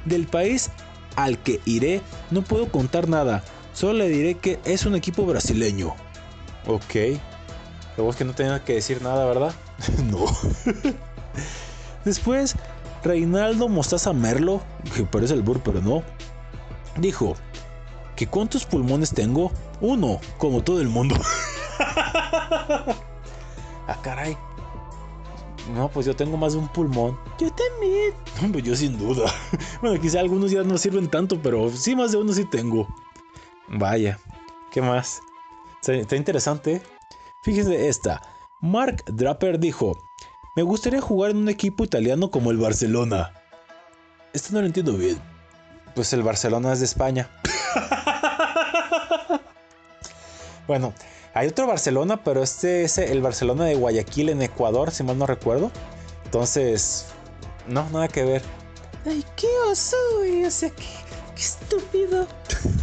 [0.04, 0.70] del país
[1.16, 2.00] al que iré
[2.30, 5.94] no puedo contar nada, solo le diré que es un equipo brasileño.
[6.66, 7.18] Ok.
[7.96, 9.54] Luego es que no tenía que decir nada, ¿verdad?
[10.10, 10.26] no.
[12.04, 12.54] Después,
[13.02, 14.62] Reinaldo Mostaza Merlo,
[14.94, 16.02] que parece el burro, pero no,
[16.96, 17.34] dijo,
[18.16, 19.52] ¿que cuántos pulmones tengo?
[19.80, 21.16] Uno, como todo el mundo.
[23.86, 24.36] Ah, caray.
[25.74, 27.18] No, pues yo tengo más de un pulmón.
[27.38, 28.14] Yo también.
[28.52, 29.32] Pues yo sin duda.
[29.80, 32.86] Bueno, quizá algunos ya no sirven tanto, pero sí más de uno sí tengo.
[33.68, 34.18] Vaya.
[34.70, 35.20] ¿Qué más?
[35.82, 36.82] Está, interesante.
[37.42, 38.22] Fíjense esta.
[38.60, 39.98] Mark Draper dijo,
[40.56, 43.32] Me gustaría jugar en un equipo italiano como el Barcelona.
[44.32, 45.18] Esto no lo entiendo bien.
[45.94, 47.30] Pues el Barcelona es de España.
[50.66, 50.92] bueno,
[51.34, 55.26] hay otro Barcelona, pero este es el Barcelona de Guayaquil en Ecuador, si mal no
[55.26, 55.70] recuerdo.
[56.24, 57.06] Entonces,
[57.68, 58.42] no, nada que ver.
[59.06, 60.44] Ay, qué oso, güey.
[60.44, 60.84] O sea, qué,
[61.34, 62.26] qué estúpido.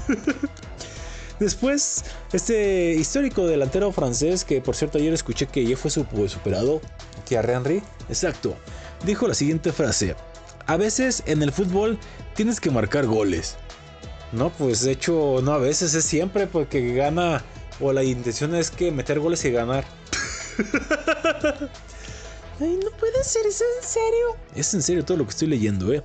[1.39, 6.81] Después, este histórico delantero francés, que por cierto ayer escuché que ya fue su- superado,
[7.25, 7.83] Thierry Henry.
[8.09, 8.55] exacto,
[9.05, 10.15] dijo la siguiente frase.
[10.65, 11.99] A veces en el fútbol
[12.35, 13.55] tienes que marcar goles.
[14.31, 17.43] No, pues de hecho, no a veces, es siempre porque gana.
[17.80, 19.86] O la intención es que meter goles y ganar.
[22.59, 24.36] Ay, no puede ser eso en serio.
[24.55, 26.03] Es en serio todo lo que estoy leyendo, ¿eh?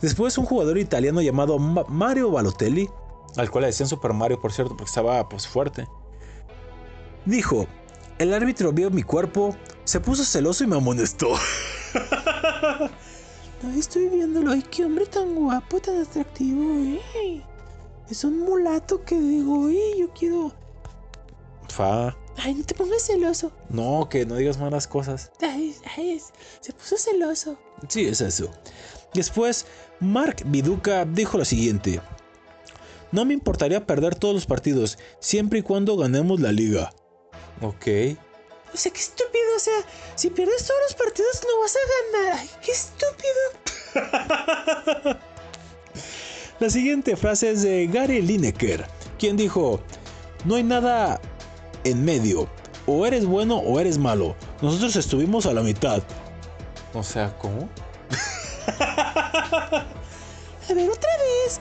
[0.00, 2.88] Después un jugador italiano llamado Ma- Mario Balotelli
[3.36, 5.86] Al cual le decían Super Mario, por cierto, porque estaba pues fuerte.
[7.26, 7.66] dijo,
[8.18, 9.54] el árbitro vio mi cuerpo,
[9.84, 11.28] se puso celoso y me amonestó.
[13.64, 14.52] Ay, estoy viéndolo.
[14.52, 17.00] Ay, qué hombre tan guapo, tan atractivo, güey.
[18.10, 20.52] Es un mulato que digo, güey, yo quiero.
[21.68, 22.16] Fa.
[22.36, 23.52] Ay, no te pongas celoso.
[23.68, 25.30] No, que no digas malas cosas.
[25.40, 26.20] Ay, ay,
[26.60, 27.58] se puso celoso.
[27.88, 28.50] Sí, es eso.
[29.14, 29.66] Después,
[30.00, 32.00] Mark Viduca dijo lo siguiente.
[33.10, 36.92] No me importaría perder todos los partidos, siempre y cuando ganemos la liga.
[37.60, 37.86] Ok.
[38.72, 39.42] O sea, qué estúpido.
[39.56, 39.84] O sea,
[40.14, 41.80] si pierdes todos los partidos, no vas a
[42.18, 42.38] ganar.
[42.40, 43.42] Ay, qué estúpido.
[46.60, 48.86] La siguiente frase es de Gary Lineker,
[49.18, 49.80] quien dijo,
[50.44, 51.20] no hay nada
[51.84, 52.48] en medio,
[52.86, 56.02] o eres bueno o eres malo, nosotros estuvimos a la mitad.
[56.94, 57.68] O sea, ¿cómo?
[60.68, 61.60] A ver, otra vez.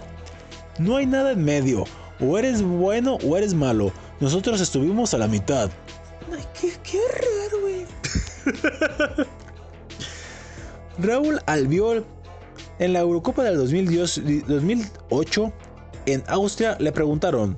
[0.77, 1.85] No hay nada en medio,
[2.19, 5.69] o eres bueno o eres malo, nosotros estuvimos a la mitad.
[6.31, 7.85] Ay, qué, qué horror, güey.
[10.99, 12.05] Raúl Albiol
[12.79, 15.53] en la Eurocopa del 2010 2008
[16.05, 17.57] en Austria le preguntaron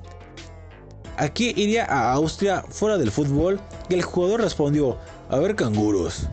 [1.16, 3.60] ¿A qué iría a Austria fuera del fútbol?
[3.88, 4.98] Y el jugador respondió,
[5.28, 6.26] a ver canguros.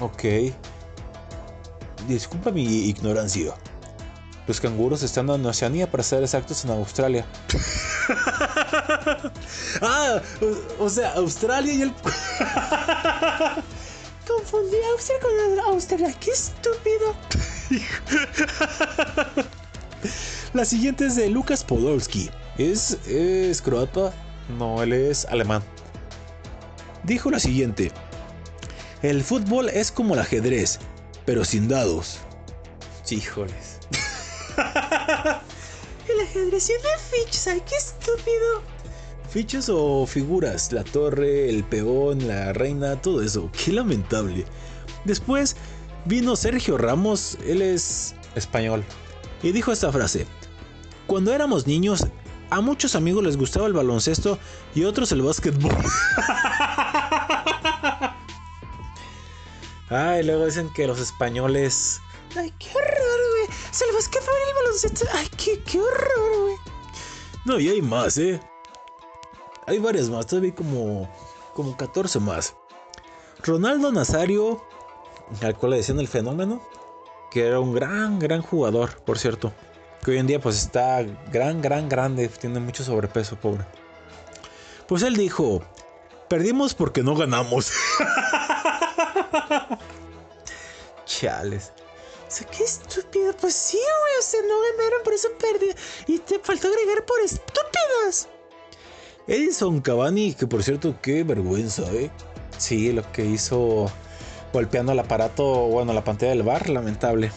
[0.00, 0.24] Ok.
[2.08, 3.52] Disculpa mi ignorancia.
[4.46, 7.26] Los canguros están en Oceanía, para ser exactos, en Australia.
[9.82, 10.22] Ah,
[10.78, 11.92] o, o sea, Australia y el...
[14.26, 15.32] Confundí Austria con
[15.74, 16.14] Australia.
[16.20, 17.16] Qué estúpido.
[20.54, 22.30] La siguiente es de Lucas Podolski.
[22.58, 24.12] ¿Es, es croata?
[24.58, 25.62] No, él es alemán.
[27.04, 27.92] Dijo la siguiente.
[29.02, 30.78] El fútbol es como el ajedrez,
[31.24, 32.18] pero sin dados.
[33.10, 33.78] Híjoles.
[36.08, 37.46] El ajedrez tiene fichas.
[37.48, 38.62] Ay, qué estúpido.
[39.28, 43.50] Fichas o figuras, la torre, el peón, la reina, todo eso.
[43.52, 44.46] Qué lamentable.
[45.04, 45.56] Después
[46.04, 48.14] vino Sergio Ramos, él es...
[48.34, 48.84] Español.
[49.42, 50.26] Y dijo esta frase.
[51.06, 52.06] Cuando éramos niños,
[52.50, 54.38] a muchos amigos les gustaba el baloncesto
[54.74, 55.76] y otros el básquetbol.
[59.88, 62.00] Ah, y luego dicen que los españoles.
[62.36, 63.58] Ay, qué horror, güey.
[63.70, 65.04] Se va a escapar el baloncesto.
[65.14, 66.56] Ay, qué, qué horror, güey.
[67.44, 68.40] No, y hay más, ¿eh?
[69.66, 71.08] Hay varias más, todavía como,
[71.54, 72.56] como 14 más.
[73.44, 74.60] Ronaldo Nazario,
[75.40, 76.60] Al cual le decían el fenómeno.
[77.30, 79.52] Que era un gran, gran jugador, por cierto.
[80.04, 82.28] Que hoy en día, pues está gran, gran, grande.
[82.28, 83.64] Tiene mucho sobrepeso, pobre.
[84.86, 85.62] pues él dijo,
[86.28, 87.72] perdimos porque no ganamos.
[91.06, 91.72] Chales.
[92.26, 93.34] O sea, qué estúpido.
[93.40, 94.18] Pues sí, güey.
[94.18, 95.70] O sea, no ganaron, por eso perdí.
[96.06, 98.28] Y te faltó agregar por estúpidos.
[99.26, 102.10] Edison Cavani, que por cierto, qué vergüenza, ¿eh?
[102.58, 103.90] Sí, lo que hizo
[104.52, 107.32] golpeando el aparato, bueno, la pantalla del bar, lamentable.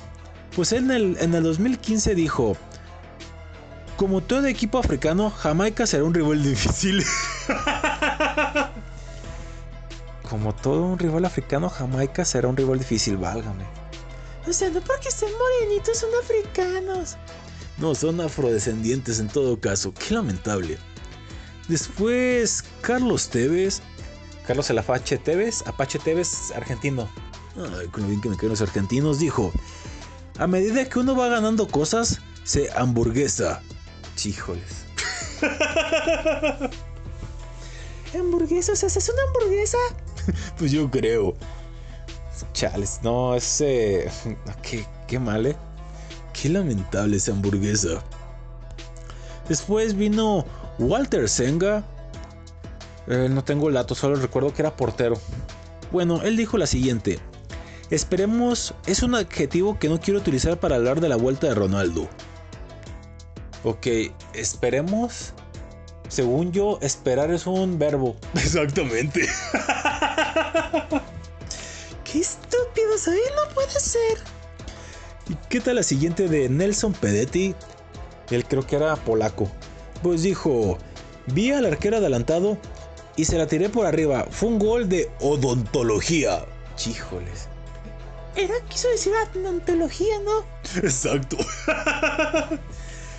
[0.56, 2.58] Pues él en el, en el 2015 dijo,
[4.00, 7.04] como todo equipo africano, Jamaica será un rival difícil.
[10.30, 13.66] Como todo un rival africano, Jamaica será un rival difícil, válgame.
[14.48, 17.18] O sea, no porque estén morenitos son africanos.
[17.78, 20.78] No, son afrodescendientes en todo caso, qué lamentable.
[21.68, 23.82] Después, Carlos Tevez.
[24.48, 27.10] Carlos el Apache Tevez, Apache Tevez, argentino.
[27.58, 29.52] Ay, con lo bien que me quedan los argentinos, dijo:
[30.40, 33.62] A medida que uno va ganando cosas, se hamburguesa.
[34.24, 34.86] Híjoles.
[38.18, 39.78] Hamburguesa, o sea, ¿es una hamburguesa?
[40.58, 41.36] Pues yo creo.
[42.54, 44.10] Chales, no, ese.
[44.62, 45.56] qué, qué mal, eh.
[46.34, 48.02] Qué lamentable esa hamburguesa.
[49.48, 50.46] Después vino
[50.78, 51.84] Walter Senga.
[53.08, 55.20] Eh, No tengo el dato, solo recuerdo que era portero.
[55.92, 57.20] Bueno, él dijo la siguiente.
[57.90, 62.08] Esperemos es un adjetivo que no quiero utilizar para hablar de la vuelta de Ronaldo.
[63.64, 63.88] Ok,
[64.34, 65.34] esperemos.
[66.08, 68.16] Según yo, esperar es un verbo.
[68.36, 69.22] Exactamente.
[72.04, 72.98] ¡Qué estúpido!
[72.98, 73.20] ¿sabes?
[73.36, 74.18] No puede ser.
[75.30, 77.56] ¿Y qué tal la siguiente de Nelson Pedetti?
[78.32, 79.50] Él creo que era polaco.
[80.02, 80.78] Pues dijo,
[81.28, 82.58] vi al arquero adelantado
[83.16, 84.28] y se la tiré por arriba.
[84.30, 86.46] Fue un gol de odontología.
[86.76, 87.49] Chíjoles.
[88.40, 90.46] Era, quiso decir odontología, ¿no?
[90.82, 91.36] Exacto.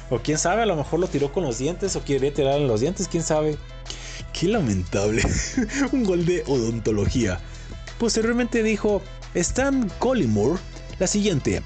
[0.08, 2.66] O quién sabe, a lo mejor lo tiró con los dientes o quería tirar en
[2.66, 3.58] los dientes, quién sabe.
[4.32, 5.22] Qué lamentable.
[5.92, 7.38] un gol de odontología.
[7.98, 9.02] Posteriormente dijo
[9.34, 10.58] Stan Collymore
[10.98, 11.62] la siguiente.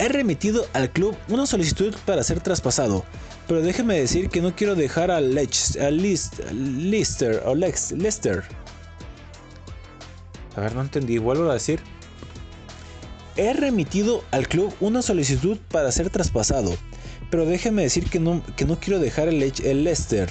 [0.00, 3.04] He remitido al club una solicitud para ser traspasado,
[3.46, 8.42] pero déjeme decir que no quiero dejar a, Lech, a List, Lister o Lex, Lester.
[10.56, 11.80] A ver, no entendí, vuelvo a decir.
[13.38, 16.74] He remitido al club una solicitud para ser traspasado,
[17.30, 20.28] pero déjeme decir que no, que no quiero dejar el, el Leicester.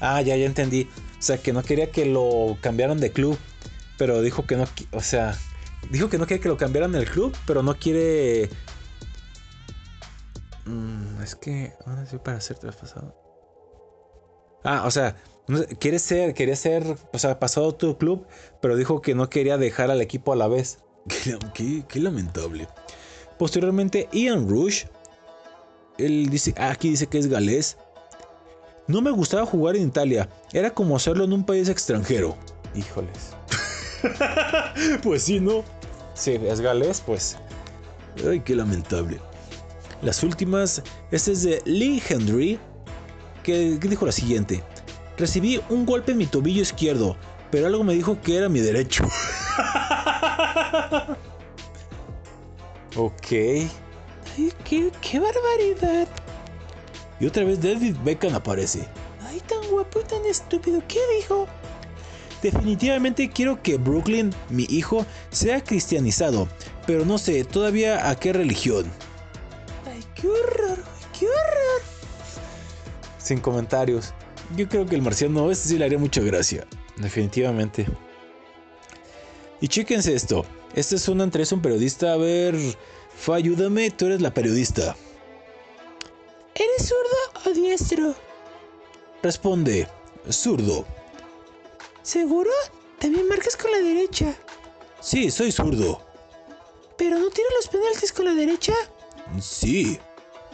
[0.00, 0.88] Ah, ya, ya entendí.
[1.18, 3.38] O sea, que no quería que lo cambiaran de club,
[3.96, 5.38] pero dijo que no, o sea,
[5.90, 8.50] dijo que no quiere que lo cambiaran del club, pero no quiere...
[10.66, 13.14] Mm, es que, ahora sí para ser traspasado.
[14.64, 15.14] Ah, o sea,
[15.78, 18.26] quiere ser, quería ser, o sea, pasado a otro club,
[18.60, 20.78] pero dijo que no quería dejar al equipo a la vez.
[21.08, 22.68] Qué, qué- qué lamentable.
[23.38, 24.84] Posteriormente, Ian Rush.
[25.98, 27.76] Él dice, ah, aquí dice que es galés.
[28.86, 30.28] No me gustaba jugar en Italia.
[30.52, 32.36] Era como hacerlo en un país extranjero.
[32.74, 33.30] Híjoles.
[35.02, 35.64] Pues sí, ¿no?
[36.14, 37.36] Sí, es galés, pues.
[38.28, 39.18] Ay, qué lamentable.
[40.02, 42.58] Las últimas, esta es de Lee Henry,
[43.42, 44.62] que, que dijo la siguiente.
[45.16, 47.16] Recibí un golpe en mi tobillo izquierdo,
[47.50, 49.04] pero algo me dijo que era mi derecho.
[52.96, 53.32] Ok.
[53.32, 56.08] Ay, qué, qué barbaridad.
[57.20, 58.86] Y otra vez David Beckham aparece.
[59.26, 60.82] Ay, tan guapo y tan estúpido.
[60.86, 61.46] ¿Qué dijo?
[62.42, 66.46] Definitivamente quiero que Brooklyn, mi hijo, sea cristianizado,
[66.86, 68.84] pero no sé todavía a qué religión.
[69.90, 70.78] Ay, qué horror,
[71.18, 71.82] qué horror.
[73.18, 74.12] Sin comentarios.
[74.56, 76.66] Yo creo que el marciano, este sí le haría mucha gracia.
[76.96, 77.86] Definitivamente.
[79.60, 80.44] Y chéquense esto.
[80.74, 82.12] Esta es una entrevista a un periodista.
[82.12, 82.56] A ver,
[83.16, 84.96] Fa, ayúdame, tú eres la periodista.
[86.54, 88.14] ¿Eres zurdo o diestro?
[89.22, 89.88] Responde,
[90.30, 90.84] zurdo.
[92.02, 92.50] ¿Seguro?
[92.98, 94.34] También marcas con la derecha.
[95.00, 96.00] Sí, soy zurdo.
[96.96, 98.74] ¿Pero no tiras los penaltis con la derecha?
[99.40, 99.98] Sí,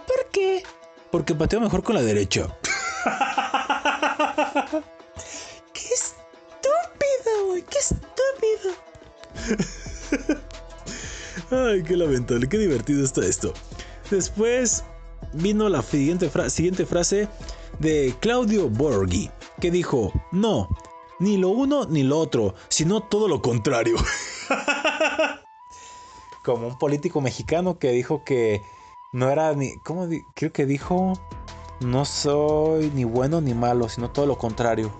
[0.06, 0.62] ¿Por qué?
[1.10, 2.56] porque pateo mejor con la derecha.
[5.72, 7.62] ¡Qué estúpido, güey!
[7.62, 8.74] ¡Qué estúpido!
[11.50, 13.52] Ay, qué lamentable, qué divertido está esto.
[14.10, 14.84] Después
[15.32, 17.28] vino la siguiente, fra- siguiente frase
[17.78, 19.30] de Claudio Borghi,
[19.60, 20.68] que dijo, no,
[21.18, 23.96] ni lo uno ni lo otro, sino todo lo contrario.
[26.44, 28.62] Como un político mexicano que dijo que
[29.12, 29.76] no era ni.
[29.78, 30.08] ¿Cómo?
[30.34, 31.12] Creo que dijo.
[31.80, 34.92] No soy ni bueno ni malo, sino todo lo contrario.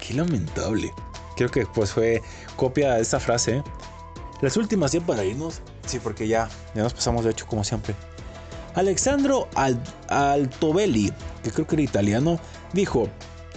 [0.00, 0.92] qué lamentable.
[1.36, 2.22] Creo que pues fue
[2.56, 3.58] copia de esa frase.
[3.58, 3.62] ¿eh?
[4.40, 5.60] Las últimas ya para irnos.
[5.86, 7.94] Sí, porque ya, ya nos pasamos de hecho como siempre.
[8.74, 11.12] Alexandro Al- Altobelli,
[11.42, 12.38] que creo que era italiano,
[12.72, 13.08] dijo,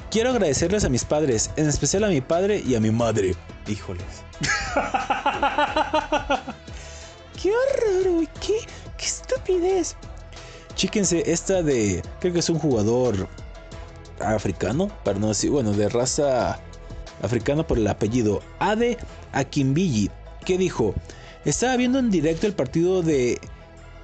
[0.10, 3.36] quiero agradecerles a mis padres, en especial a mi padre y a mi madre.
[3.68, 4.04] Híjoles.
[7.42, 8.28] ¡Qué horror, güey!
[8.40, 8.60] ¡Qué,
[8.98, 9.96] qué estupidez!
[10.76, 13.28] Chíquense esta de, creo que es un jugador
[14.20, 16.60] africano, para no decir, bueno, de raza
[17.22, 18.98] africana por el apellido, Ade
[19.34, 20.10] Akimbiji,
[20.44, 20.94] que dijo,
[21.46, 23.40] estaba viendo en directo el partido de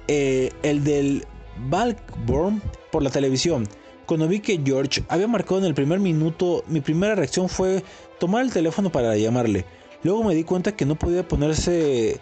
[0.08, 1.26] eh, el del
[1.68, 3.68] Balkborn por la televisión.
[4.06, 7.84] Cuando vi que George había marcado en el primer minuto, mi primera reacción fue
[8.18, 9.64] tomar el teléfono para llamarle.
[10.02, 12.20] Luego me di cuenta que no podía ponerse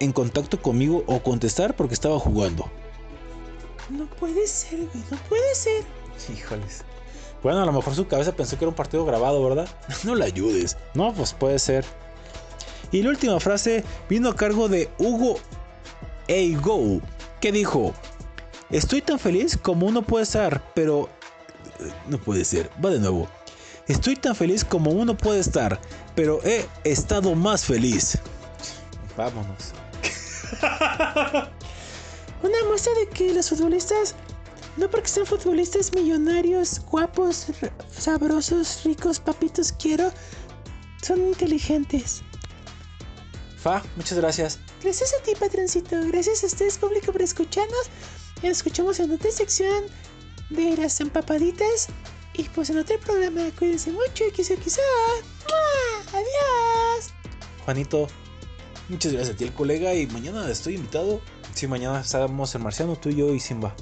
[0.00, 2.70] en contacto conmigo o contestar porque estaba jugando.
[3.90, 5.04] No puede ser, güey.
[5.10, 5.84] No puede ser.
[6.32, 6.84] Híjoles.
[7.42, 9.68] Bueno, a lo mejor su cabeza pensó que era un partido grabado, ¿verdad?
[10.04, 10.76] No la ayudes.
[10.94, 11.84] No, pues puede ser.
[12.92, 15.38] Y la última frase vino a cargo de Hugo
[16.28, 17.00] Eigo,
[17.40, 17.94] que dijo,
[18.70, 21.08] estoy tan feliz como uno puede estar, pero...
[21.80, 23.28] eh, No puede ser, va de nuevo.
[23.88, 25.80] Estoy tan feliz como uno puede estar,
[26.14, 28.18] pero he estado más feliz.
[29.16, 29.72] Vámonos.
[32.42, 34.14] Una muestra de que los futbolistas,
[34.76, 37.46] no porque sean futbolistas millonarios, guapos,
[37.90, 40.12] sabrosos, ricos, papitos, quiero,
[41.02, 42.22] Son inteligentes.
[43.62, 44.58] Fa, muchas gracias.
[44.82, 45.96] Gracias a ti, patroncito.
[46.08, 47.86] Gracias a ustedes, público, por escucharnos.
[48.42, 49.84] Y nos escuchamos en otra sección
[50.50, 51.88] de las empapaditas.
[52.34, 53.42] Y pues en otro programa.
[53.58, 54.24] Cuídense mucho.
[54.34, 54.80] Quizá, quizá.
[56.12, 57.12] Adiós.
[57.64, 58.08] Juanito,
[58.88, 59.94] muchas gracias a ti, el colega.
[59.94, 61.20] Y mañana estoy invitado.
[61.54, 63.74] Sí, mañana estamos el marciano, tú y yo y Simba.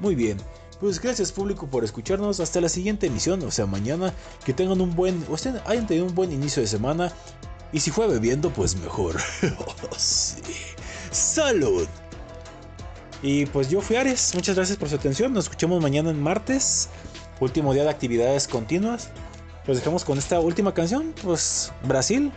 [0.00, 0.38] Muy bien.
[0.80, 2.40] Pues gracias público por escucharnos.
[2.40, 4.12] Hasta la siguiente emisión, o sea, mañana.
[4.44, 7.12] Que tengan un buen, o estén- hayan tenido un buen inicio de semana.
[7.72, 9.16] Y si fue bebiendo, pues mejor.
[9.58, 10.42] Oh, sí.
[11.10, 11.88] Salud.
[13.22, 14.34] Y pues yo fui Ares.
[14.34, 15.32] Muchas gracias por su atención.
[15.32, 16.88] Nos escuchamos mañana en martes.
[17.40, 19.10] Último día de actividades continuas.
[19.66, 21.14] Los dejamos con esta última canción.
[21.22, 22.32] Pues Brasil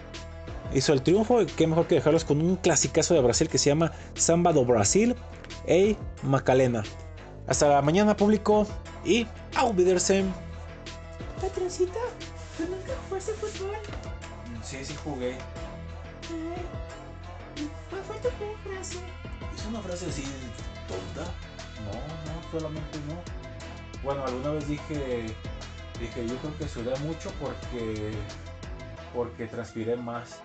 [0.73, 1.39] hizo el triunfo.
[1.57, 5.15] Qué mejor que dejarlos con un clasicazo de Brasil que se llama Samba do Brasil.
[5.65, 6.83] Ei Macalena.
[7.47, 8.67] Hasta mañana, público.
[9.03, 10.33] Y a Wiedersehen.
[11.41, 11.99] Patroncito,
[12.57, 13.75] ¿tú nunca jugaste fútbol?
[14.66, 15.38] Sí, sí jugué.
[17.91, 18.30] ¿Cuál fue tu
[18.68, 18.97] frase?
[19.55, 20.24] ¿Es una frase así
[20.88, 21.32] tonta?
[21.86, 23.22] No, no, solamente no.
[24.03, 25.28] Bueno, alguna vez dije,
[25.99, 28.11] dije, yo creo que sudé mucho porque,
[29.13, 30.41] porque transpiré más.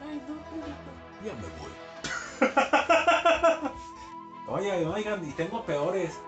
[0.00, 0.90] Ay, no, público.
[1.24, 1.72] Ya me voy.
[4.58, 6.18] Oye, oigan, y tengo peores.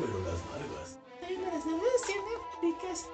[0.00, 0.98] Pero las nalgas.
[1.22, 2.24] Ay, las nalgas tienen
[2.58, 3.10] picas.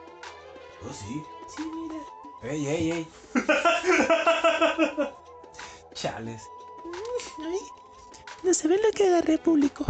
[0.89, 1.25] Oh, sí.
[1.49, 2.01] Sí, mira.
[2.41, 3.07] Ey, ey, ey.
[5.93, 6.43] Chales.
[7.41, 7.59] Ay,
[8.45, 9.85] no saben lo que agarré, público.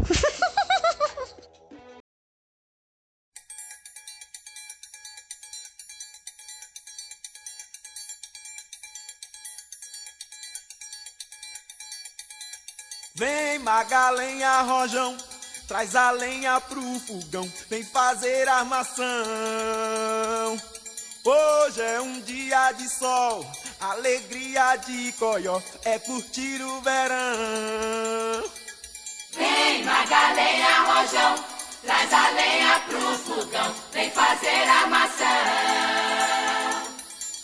[13.15, 15.19] Vem Magalenha Rojão,
[15.67, 19.05] traz a lenha pro fogão, vem fazer armação.
[21.31, 23.45] Hoje é um dia de sol,
[23.79, 28.45] alegria de coió, é curtir o verão.
[29.37, 31.35] Vem Magalenha Rojão,
[31.83, 35.27] traz a lenha pro fogão, vem fazer armação.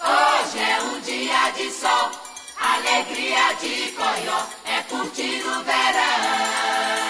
[0.00, 2.10] Hoje é um dia de sol,
[2.58, 7.04] alegria de coió, é curtir o verão.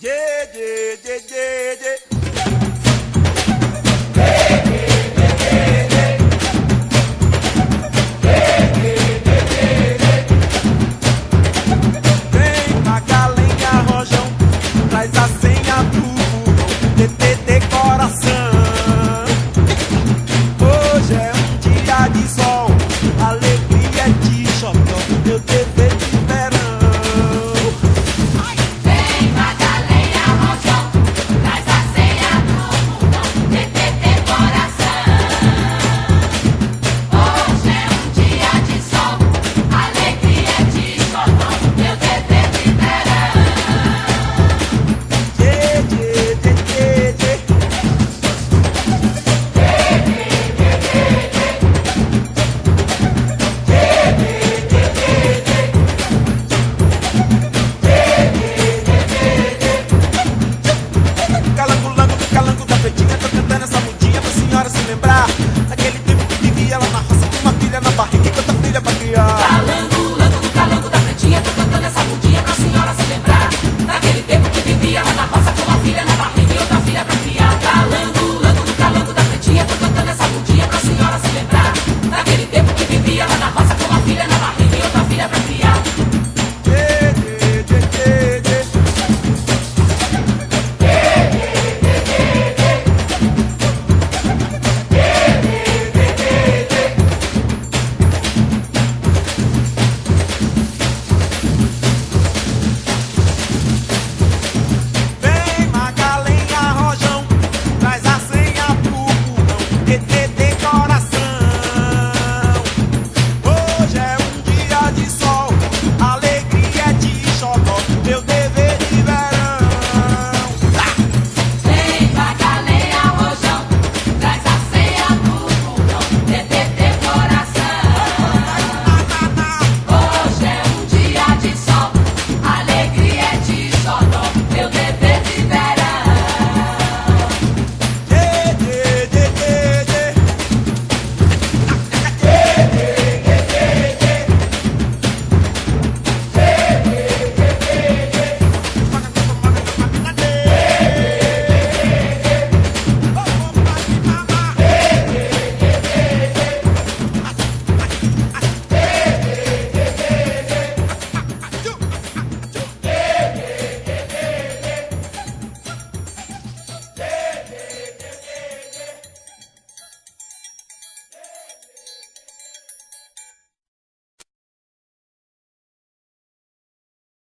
[0.00, 2.01] Dê, dê, dê, dê, dê.